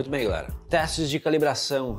Muito 0.00 0.08
bem, 0.08 0.24
galera. 0.24 0.48
Testes 0.66 1.10
de 1.10 1.20
calibração 1.20 1.98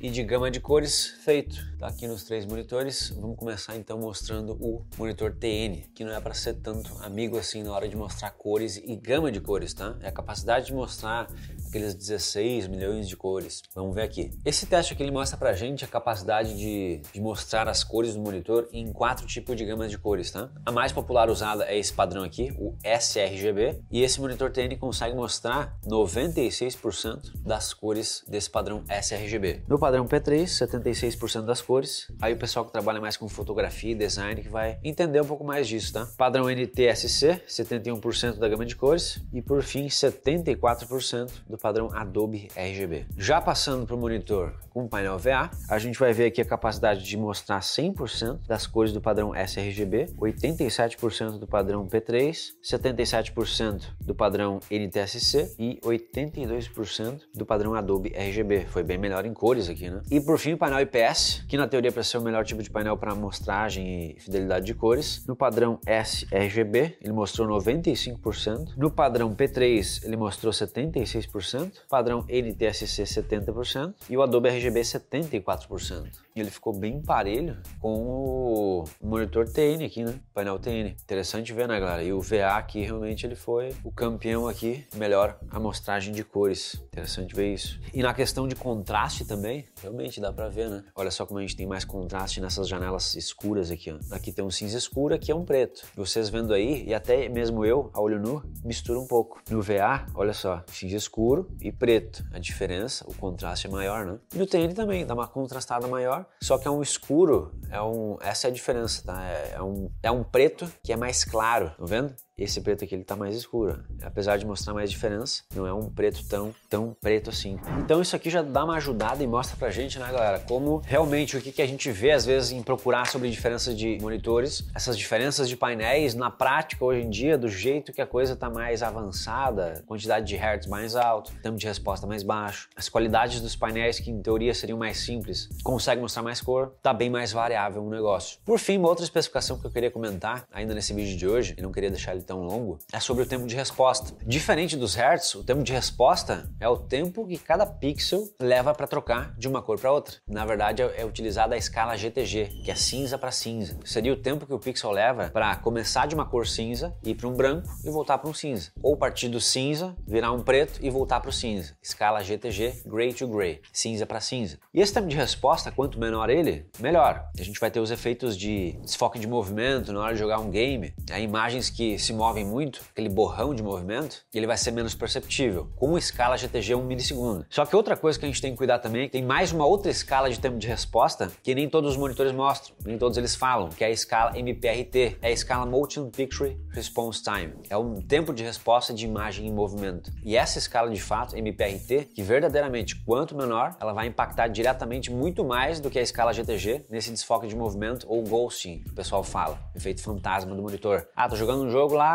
e 0.00 0.10
de 0.10 0.20
gama 0.24 0.50
de 0.50 0.58
cores 0.58 1.14
feito. 1.24 1.64
Tá 1.78 1.86
aqui 1.86 2.08
nos 2.08 2.24
três 2.24 2.44
monitores. 2.44 3.10
Vamos 3.10 3.38
começar 3.38 3.76
então 3.76 4.00
mostrando 4.00 4.54
o 4.54 4.84
monitor 4.98 5.32
TN, 5.32 5.84
que 5.94 6.02
não 6.02 6.12
é 6.12 6.20
para 6.20 6.34
ser 6.34 6.54
tanto 6.54 6.92
amigo 7.04 7.38
assim 7.38 7.62
na 7.62 7.70
hora 7.70 7.88
de 7.88 7.94
mostrar 7.96 8.32
cores 8.32 8.78
e 8.78 8.96
gama 8.96 9.30
de 9.30 9.40
cores, 9.40 9.72
tá? 9.72 9.96
É 10.00 10.08
a 10.08 10.12
capacidade 10.12 10.66
de 10.66 10.74
mostrar 10.74 11.28
aqueles 11.76 11.94
16 11.94 12.68
milhões 12.68 13.06
de 13.06 13.16
cores. 13.16 13.62
Vamos 13.74 13.94
ver 13.94 14.02
aqui. 14.02 14.32
Esse 14.44 14.66
teste 14.66 14.94
aqui 14.94 15.02
ele 15.02 15.12
mostra 15.12 15.36
pra 15.36 15.52
gente 15.52 15.84
a 15.84 15.88
capacidade 15.88 16.56
de, 16.56 17.02
de 17.12 17.20
mostrar 17.20 17.68
as 17.68 17.84
cores 17.84 18.14
do 18.14 18.20
monitor 18.20 18.68
em 18.72 18.92
quatro 18.92 19.26
tipos 19.26 19.56
de 19.56 19.64
gamas 19.64 19.90
de 19.90 19.98
cores, 19.98 20.30
tá? 20.30 20.48
A 20.64 20.72
mais 20.72 20.92
popular 20.92 21.28
usada 21.28 21.64
é 21.64 21.78
esse 21.78 21.92
padrão 21.92 22.24
aqui, 22.24 22.54
o 22.58 22.74
sRGB, 22.82 23.80
e 23.90 24.02
esse 24.02 24.20
monitor 24.20 24.50
TN 24.50 24.76
consegue 24.78 25.14
mostrar 25.14 25.76
96% 25.86 27.36
das 27.42 27.74
cores 27.74 28.24
desse 28.26 28.48
padrão 28.48 28.82
sRGB. 28.88 29.62
No 29.68 29.78
padrão 29.78 30.06
P3, 30.06 30.44
76% 30.44 31.44
das 31.44 31.60
cores. 31.60 32.10
Aí 32.20 32.32
o 32.32 32.38
pessoal 32.38 32.64
que 32.64 32.72
trabalha 32.72 33.00
mais 33.00 33.16
com 33.16 33.28
fotografia 33.28 33.92
e 33.92 33.94
design 33.94 34.42
que 34.42 34.48
vai 34.48 34.78
entender 34.82 35.20
um 35.20 35.26
pouco 35.26 35.44
mais 35.44 35.68
disso, 35.68 35.92
tá? 35.92 36.08
Padrão 36.16 36.48
NTSC, 36.48 37.42
71% 37.46 38.38
da 38.38 38.48
gama 38.48 38.64
de 38.64 38.74
cores 38.74 39.20
e 39.32 39.42
por 39.42 39.62
fim 39.62 39.86
74% 39.86 41.30
do 41.48 41.58
padrão 41.66 41.90
Adobe 41.92 42.48
RGB. 42.54 43.06
Já 43.16 43.40
passando 43.40 43.84
para 43.86 43.96
o 43.96 43.98
monitor 43.98 44.54
com 44.70 44.86
painel 44.86 45.18
VA, 45.18 45.50
a 45.68 45.78
gente 45.78 45.98
vai 45.98 46.12
ver 46.12 46.26
aqui 46.26 46.40
a 46.40 46.44
capacidade 46.44 47.02
de 47.02 47.16
mostrar 47.16 47.58
100% 47.58 48.46
das 48.46 48.68
cores 48.68 48.92
do 48.92 49.00
padrão 49.00 49.34
sRGB, 49.34 50.06
87% 50.16 51.38
do 51.38 51.46
padrão 51.46 51.88
P3, 51.88 52.36
77% 52.62 53.82
do 54.00 54.14
padrão 54.14 54.60
NTSC 54.70 55.56
e 55.58 55.80
82% 55.82 57.22
do 57.34 57.44
padrão 57.44 57.74
Adobe 57.74 58.10
RGB. 58.10 58.66
Foi 58.66 58.84
bem 58.84 58.98
melhor 58.98 59.24
em 59.24 59.32
cores 59.32 59.68
aqui, 59.68 59.90
né? 59.90 60.02
E 60.08 60.20
por 60.20 60.38
fim 60.38 60.52
o 60.52 60.58
painel 60.58 60.80
IPS, 60.82 61.46
que 61.48 61.56
na 61.56 61.66
teoria 61.66 61.88
é 61.88 61.92
para 61.92 62.04
ser 62.04 62.18
o 62.18 62.22
melhor 62.22 62.44
tipo 62.44 62.62
de 62.62 62.70
painel 62.70 62.96
para 62.96 63.10
amostragem 63.10 64.12
e 64.12 64.20
fidelidade 64.20 64.66
de 64.66 64.74
cores. 64.74 65.26
No 65.26 65.34
padrão 65.34 65.80
sRGB 65.84 66.98
ele 67.00 67.12
mostrou 67.12 67.48
95%, 67.48 68.74
no 68.76 68.90
padrão 68.90 69.34
P3 69.34 70.04
ele 70.04 70.16
mostrou 70.16 70.52
76%, 70.52 71.55
padrão 71.88 72.24
NTSC 72.28 73.04
70% 73.04 73.94
e 74.08 74.16
o 74.16 74.22
Adobe 74.22 74.48
RGB 74.48 74.80
74%. 74.80 76.26
E 76.34 76.40
ele 76.40 76.50
ficou 76.50 76.72
bem 76.72 77.00
parelho 77.00 77.56
com 77.80 77.94
o 77.94 78.84
monitor 79.02 79.48
TN 79.48 79.84
aqui, 79.84 80.04
né? 80.04 80.20
Painel 80.34 80.58
TN. 80.58 80.88
Interessante 81.02 81.52
ver, 81.52 81.66
né, 81.66 81.80
galera? 81.80 82.02
E 82.02 82.12
o 82.12 82.20
VA 82.20 82.56
aqui 82.56 82.82
realmente 82.82 83.24
ele 83.24 83.34
foi 83.34 83.74
o 83.82 83.90
campeão 83.90 84.46
aqui, 84.46 84.84
melhor 84.94 85.38
amostragem 85.50 86.12
de 86.12 86.22
cores. 86.22 86.74
Interessante 86.88 87.34
ver 87.34 87.54
isso. 87.54 87.80
E 87.94 88.02
na 88.02 88.12
questão 88.12 88.46
de 88.46 88.54
contraste 88.54 89.24
também, 89.24 89.64
realmente 89.80 90.20
dá 90.20 90.30
pra 90.30 90.48
ver, 90.48 90.68
né? 90.68 90.84
Olha 90.94 91.10
só 91.10 91.24
como 91.24 91.38
a 91.38 91.42
gente 91.42 91.56
tem 91.56 91.66
mais 91.66 91.84
contraste 91.84 92.40
nessas 92.40 92.68
janelas 92.68 93.14
escuras 93.14 93.70
aqui, 93.70 93.90
ó. 93.90 93.98
Aqui 94.14 94.30
tem 94.30 94.44
um 94.44 94.50
cinza 94.50 94.76
escuro, 94.76 95.14
aqui 95.14 95.32
é 95.32 95.34
um 95.34 95.44
preto. 95.44 95.86
Vocês 95.94 96.28
vendo 96.28 96.52
aí, 96.52 96.84
e 96.86 96.92
até 96.94 97.28
mesmo 97.28 97.64
eu, 97.64 97.90
a 97.94 98.00
olho 98.00 98.20
nu, 98.20 98.42
mistura 98.64 98.98
um 98.98 99.06
pouco. 99.06 99.40
No 99.50 99.62
VA, 99.62 100.06
olha 100.14 100.34
só, 100.34 100.62
cinza 100.66 100.96
escuro 100.96 101.35
e 101.60 101.72
preto. 101.72 102.24
A 102.32 102.38
diferença, 102.38 103.04
o 103.08 103.14
contraste 103.14 103.66
é 103.66 103.70
maior, 103.70 104.06
né? 104.06 104.18
E 104.34 104.38
no 104.38 104.46
TN 104.46 104.72
também, 104.74 105.04
dá 105.04 105.14
uma 105.14 105.26
contrastada 105.26 105.86
maior, 105.86 106.26
só 106.40 106.58
que 106.58 106.68
é 106.68 106.70
um 106.70 106.82
escuro, 106.82 107.52
é 107.70 107.80
um, 107.82 108.16
essa 108.20 108.46
é 108.46 108.50
a 108.50 108.52
diferença, 108.52 109.02
tá? 109.04 109.24
É, 109.24 109.54
é 109.56 109.62
um, 109.62 109.90
é 110.02 110.10
um 110.10 110.22
preto 110.22 110.70
que 110.82 110.92
é 110.92 110.96
mais 110.96 111.24
claro, 111.24 111.70
tá 111.76 111.84
vendo? 111.84 112.14
Esse 112.38 112.60
preto 112.60 112.84
aqui 112.84 112.94
ele 112.94 113.04
tá 113.04 113.16
mais 113.16 113.34
escuro. 113.34 113.82
Apesar 114.02 114.36
de 114.36 114.44
mostrar 114.44 114.74
mais 114.74 114.90
diferença, 114.90 115.42
não 115.54 115.66
é 115.66 115.72
um 115.72 115.88
preto 115.88 116.22
tão, 116.28 116.54
tão 116.68 116.94
preto 117.00 117.30
assim. 117.30 117.58
Então 117.78 118.02
isso 118.02 118.14
aqui 118.14 118.28
já 118.28 118.42
dá 118.42 118.64
uma 118.64 118.76
ajudada 118.76 119.24
e 119.24 119.26
mostra 119.26 119.56
pra 119.56 119.70
gente, 119.70 119.98
né, 119.98 120.06
galera, 120.12 120.40
como 120.40 120.82
realmente 120.84 121.36
o 121.36 121.40
que, 121.40 121.50
que 121.50 121.62
a 121.62 121.66
gente 121.66 121.90
vê 121.90 122.12
às 122.12 122.26
vezes 122.26 122.52
em 122.52 122.62
procurar 122.62 123.06
sobre 123.06 123.30
diferenças 123.30 123.76
de 123.76 123.98
monitores, 124.02 124.66
essas 124.74 124.98
diferenças 124.98 125.48
de 125.48 125.56
painéis 125.56 126.14
na 126.14 126.30
prática 126.30 126.84
hoje 126.84 127.00
em 127.00 127.10
dia, 127.10 127.38
do 127.38 127.48
jeito 127.48 127.90
que 127.90 128.02
a 128.02 128.06
coisa 128.06 128.36
tá 128.36 128.50
mais 128.50 128.82
avançada, 128.82 129.82
quantidade 129.86 130.26
de 130.26 130.36
hertz 130.36 130.66
mais 130.66 130.94
alto, 130.94 131.32
tempo 131.42 131.56
de 131.56 131.66
resposta 131.66 132.06
mais 132.06 132.22
baixo, 132.22 132.68
as 132.76 132.88
qualidades 132.88 133.40
dos 133.40 133.56
painéis 133.56 133.98
que 133.98 134.10
em 134.10 134.20
teoria 134.20 134.52
seriam 134.52 134.78
mais 134.78 134.98
simples, 134.98 135.48
consegue 135.64 136.02
mostrar 136.02 136.22
mais 136.22 136.42
cor, 136.42 136.74
tá 136.82 136.92
bem 136.92 137.08
mais 137.08 137.32
variável 137.32 137.82
o 137.82 137.88
negócio. 137.88 138.38
Por 138.44 138.58
fim, 138.58 138.76
uma 138.76 138.88
outra 138.88 139.04
especificação 139.04 139.58
que 139.58 139.66
eu 139.66 139.70
queria 139.70 139.90
comentar 139.90 140.46
ainda 140.52 140.74
nesse 140.74 140.92
vídeo 140.92 141.16
de 141.16 141.26
hoje, 141.26 141.54
e 141.56 141.62
não 141.62 141.72
queria 141.72 141.90
deixar 141.90 142.12
ele 142.12 142.25
tão 142.26 142.42
longo, 142.42 142.78
é 142.92 143.00
sobre 143.00 143.22
o 143.22 143.26
tempo 143.26 143.46
de 143.46 143.54
resposta. 143.54 144.12
Diferente 144.26 144.76
dos 144.76 144.94
hertz, 144.94 145.34
o 145.34 145.44
tempo 145.44 145.62
de 145.62 145.72
resposta 145.72 146.50
é 146.60 146.68
o 146.68 146.76
tempo 146.76 147.26
que 147.26 147.38
cada 147.38 147.64
pixel 147.64 148.28
leva 148.40 148.74
para 148.74 148.86
trocar 148.86 149.34
de 149.36 149.48
uma 149.48 149.62
cor 149.62 149.78
para 149.78 149.92
outra. 149.92 150.16
Na 150.28 150.44
verdade, 150.44 150.82
é 150.82 151.04
utilizada 151.04 151.54
a 151.54 151.58
escala 151.58 151.96
GTG, 151.96 152.62
que 152.64 152.70
é 152.70 152.74
cinza 152.74 153.16
para 153.16 153.30
cinza. 153.30 153.78
Seria 153.84 154.12
o 154.12 154.16
tempo 154.16 154.46
que 154.46 154.52
o 154.52 154.58
pixel 154.58 154.90
leva 154.90 155.30
para 155.30 155.54
começar 155.56 156.06
de 156.06 156.14
uma 156.14 156.26
cor 156.26 156.46
cinza, 156.46 156.94
ir 157.02 157.14
para 157.14 157.28
um 157.28 157.34
branco 157.34 157.68
e 157.84 157.90
voltar 157.90 158.18
para 158.18 158.28
um 158.28 158.34
cinza. 158.34 158.72
Ou 158.82 158.96
partir 158.96 159.28
do 159.28 159.40
cinza, 159.40 159.94
virar 160.06 160.32
um 160.32 160.42
preto 160.42 160.80
e 160.82 160.90
voltar 160.90 161.20
para 161.20 161.30
o 161.30 161.32
cinza. 161.32 161.76
Escala 161.82 162.22
GTG, 162.22 162.82
gray 162.86 163.14
to 163.14 163.28
gray, 163.28 163.60
cinza 163.72 164.04
para 164.04 164.20
cinza. 164.20 164.58
E 164.74 164.80
esse 164.80 164.92
tempo 164.92 165.06
de 165.06 165.16
resposta, 165.16 165.70
quanto 165.70 165.98
menor 165.98 166.28
ele, 166.28 166.66
melhor. 166.80 167.28
A 167.38 167.42
gente 167.42 167.60
vai 167.60 167.70
ter 167.70 167.80
os 167.80 167.90
efeitos 167.90 168.36
de 168.36 168.72
desfoque 168.82 169.18
de 169.18 169.26
movimento 169.26 169.92
na 169.92 170.00
hora 170.00 170.12
de 170.12 170.18
jogar 170.18 170.38
um 170.40 170.50
game, 170.50 170.94
é, 171.10 171.20
imagens 171.20 171.70
que 171.70 171.98
se 171.98 172.12
movem 172.16 172.44
muito, 172.44 172.82
aquele 172.90 173.08
borrão 173.08 173.54
de 173.54 173.62
movimento, 173.62 174.24
ele 174.34 174.46
vai 174.46 174.56
ser 174.56 174.70
menos 174.70 174.94
perceptível, 174.94 175.68
com 175.76 175.96
escala 175.96 176.36
GTG 176.36 176.74
1 176.74 176.82
milissegundo. 176.82 177.46
Só 177.48 177.64
que 177.64 177.76
outra 177.76 177.96
coisa 177.96 178.18
que 178.18 178.24
a 178.24 178.28
gente 178.28 178.40
tem 178.40 178.52
que 178.52 178.56
cuidar 178.56 178.78
também, 178.78 179.08
tem 179.08 179.22
mais 179.22 179.52
uma 179.52 179.66
outra 179.66 179.90
escala 179.90 180.30
de 180.30 180.40
tempo 180.40 180.58
de 180.58 180.66
resposta 180.66 181.30
que 181.42 181.54
nem 181.54 181.68
todos 181.68 181.92
os 181.92 181.96
monitores 181.96 182.32
mostram, 182.32 182.74
nem 182.84 182.98
todos 182.98 183.16
eles 183.18 183.34
falam, 183.34 183.68
que 183.68 183.84
é 183.84 183.88
a 183.88 183.90
escala 183.90 184.36
MPRT, 184.38 185.18
é 185.20 185.28
a 185.28 185.30
escala 185.30 185.66
Motion 185.66 186.10
Picture 186.10 186.56
Response 186.70 187.22
Time. 187.22 187.54
É 187.68 187.76
um 187.76 188.00
tempo 188.00 188.32
de 188.32 188.42
resposta 188.42 188.92
de 188.92 189.04
imagem 189.04 189.46
em 189.46 189.52
movimento. 189.52 190.10
E 190.24 190.36
essa 190.36 190.58
escala 190.58 190.90
de 190.90 191.00
fato, 191.00 191.36
MPRT, 191.36 192.10
que 192.14 192.22
verdadeiramente 192.22 192.96
quanto 193.04 193.36
menor, 193.36 193.76
ela 193.80 193.92
vai 193.92 194.06
impactar 194.06 194.48
diretamente 194.48 195.10
muito 195.10 195.44
mais 195.44 195.80
do 195.80 195.90
que 195.90 195.98
a 195.98 196.02
escala 196.02 196.32
GTG 196.32 196.86
nesse 196.90 197.10
desfoque 197.10 197.46
de 197.46 197.56
movimento 197.56 198.06
ou 198.08 198.22
ghosting, 198.22 198.82
que 198.82 198.90
o 198.90 198.94
pessoal 198.94 199.22
fala, 199.22 199.58
efeito 199.74 200.02
fantasma 200.02 200.54
do 200.54 200.62
monitor. 200.62 201.06
Ah, 201.14 201.28
tô 201.28 201.36
jogando 201.36 201.64
um 201.64 201.70
jogo 201.70 201.94
lá, 201.94 202.05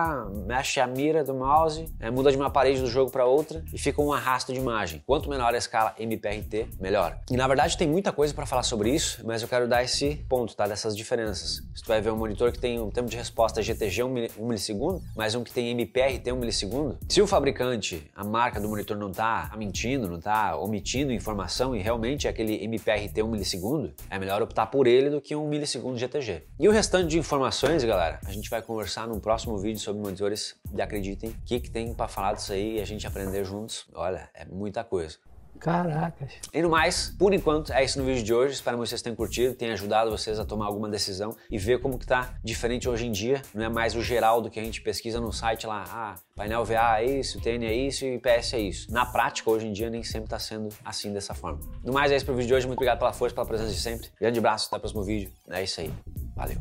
mexe 0.46 0.80
a 0.80 0.88
mira 0.88 1.24
do 1.24 1.34
mouse, 1.34 1.86
é, 2.00 2.10
muda 2.10 2.32
de 2.32 2.38
uma 2.38 2.50
parede 2.50 2.82
do 2.82 2.88
jogo 2.88 3.12
para 3.12 3.26
outra 3.26 3.64
e 3.74 3.78
fica 3.78 4.02
um 4.02 4.12
arrasto 4.12 4.54
de 4.54 4.60
imagem. 4.60 5.02
Quanto 5.06 5.30
menor 5.30 5.54
a 5.54 5.58
escala 5.58 5.94
MPRT, 5.98 6.68
melhor. 6.80 7.18
E 7.30 7.38
na 7.38 7.48
verdade 7.48 7.78
tem 7.78 7.88
muita 7.88 8.12
coisa 8.12 8.34
para 8.34 8.46
falar 8.46 8.64
sobre 8.64 8.90
isso, 8.90 9.22
mas 9.26 9.42
eu 9.42 9.48
quero 9.48 9.68
dar 9.68 9.84
esse 9.84 10.16
ponto, 10.30 10.56
tá? 10.56 10.68
Dessas 10.68 10.96
diferenças. 10.96 11.62
Se 11.76 11.84
tu 11.84 11.88
vai 11.88 12.02
ver 12.02 12.12
um 12.12 12.18
monitor 12.18 12.52
que 12.52 12.60
tem 12.60 12.80
um 12.80 12.90
tempo 12.90 13.10
de 13.10 13.18
resposta 13.18 13.62
GTG 13.62 14.04
1 14.04 14.10
milissegundo, 14.40 15.02
mas 15.16 15.36
um 15.36 15.44
que 15.44 15.52
tem 15.52 15.70
MPRT 15.70 16.32
1 16.32 16.36
milissegundo, 16.36 16.98
se 17.10 17.22
o 17.22 17.28
fabricante, 17.28 18.10
a 18.16 18.24
marca 18.24 18.60
do 18.60 18.70
monitor 18.70 18.98
não 18.98 19.12
tá 19.12 19.52
mentindo, 19.58 20.10
não 20.10 20.20
tá 20.20 20.56
omitindo 20.58 21.12
informação 21.12 21.76
e 21.76 21.82
realmente 21.82 22.28
é 22.28 22.30
aquele 22.30 22.64
MPRT 22.64 23.22
1 23.22 23.28
milissegundo, 23.28 23.94
é 24.10 24.18
melhor 24.18 24.42
optar 24.42 24.68
por 24.68 24.88
ele 24.88 25.10
do 25.10 25.22
que 25.22 25.36
um 25.36 25.48
milissegundo 25.48 25.98
GTG. 25.98 26.44
E 26.60 26.68
o 26.68 26.72
restante 26.72 27.10
de 27.10 27.20
informações, 27.20 27.84
galera, 27.84 28.20
a 28.26 28.32
gente 28.32 28.50
vai 28.50 28.62
conversar 28.62 29.08
num 29.08 29.20
próximo 29.20 29.58
vídeo 29.58 29.81
sobre 29.82 30.02
monitores 30.02 30.56
e 30.74 30.82
acreditem, 30.82 31.32
o 31.32 31.36
que, 31.46 31.60
que 31.60 31.70
tem 31.70 31.94
para 31.94 32.08
falar 32.08 32.34
disso 32.34 32.54
aí 32.54 32.78
e 32.78 32.82
a 32.82 32.86
gente 32.86 33.06
aprender 33.06 33.44
juntos. 33.44 33.86
Olha, 33.94 34.30
é 34.34 34.46
muita 34.46 34.84
coisa. 34.84 35.18
Caracas. 35.62 36.34
E 36.52 36.60
no 36.62 36.72
mais, 36.72 37.14
por 37.18 37.34
enquanto, 37.34 37.72
é 37.72 37.84
isso 37.84 38.00
no 38.00 38.06
vídeo 38.06 38.24
de 38.24 38.34
hoje. 38.34 38.56
Espero 38.56 38.78
que 38.78 38.88
vocês 38.88 39.00
tenham 39.00 39.16
curtido, 39.16 39.54
tenha 39.54 39.74
ajudado 39.74 40.10
vocês 40.10 40.40
a 40.40 40.44
tomar 40.44 40.66
alguma 40.66 40.90
decisão 40.90 41.36
e 41.52 41.58
ver 41.58 41.80
como 41.80 42.00
que 42.00 42.06
tá 42.06 42.34
diferente 42.44 42.90
hoje 42.90 43.06
em 43.06 43.12
dia. 43.12 43.44
Não 43.54 43.64
é 43.64 43.70
mais 43.70 43.96
o 43.96 44.02
geral 44.02 44.42
do 44.42 44.50
que 44.50 44.60
a 44.60 44.64
gente 44.64 44.82
pesquisa 44.82 45.20
no 45.20 45.32
site 45.32 45.68
lá, 45.68 45.86
ah, 45.88 46.16
painel 46.36 46.66
VA 46.66 47.02
é 47.02 47.06
isso, 47.20 47.40
TN 47.40 47.64
é 47.64 47.74
isso 47.74 48.04
e 48.06 48.16
IPS 48.16 48.54
é 48.54 48.60
isso. 48.60 48.92
Na 48.92 49.06
prática, 49.06 49.52
hoje 49.52 49.68
em 49.68 49.72
dia, 49.72 49.90
nem 49.90 50.04
sempre 50.04 50.30
tá 50.30 50.40
sendo 50.40 50.70
assim 50.84 51.14
dessa 51.14 51.36
forma. 51.36 51.60
No 51.84 51.94
mais, 51.94 52.12
é 52.12 52.16
isso 52.16 52.26
pro 52.26 52.34
vídeo 52.34 52.48
de 52.48 52.54
hoje. 52.56 52.66
Muito 52.66 52.80
obrigado 52.80 52.98
pela 52.98 53.14
força, 53.14 53.36
pela 53.36 53.46
presença 53.46 53.72
de 53.72 53.80
sempre. 53.80 54.10
Grande 54.20 54.40
abraço, 54.40 54.66
até 54.68 54.78
o 54.78 54.80
próximo 54.80 55.04
vídeo. 55.04 55.32
É 55.48 55.64
isso 55.64 55.80
aí. 55.80 55.94
Valeu. 56.36 56.58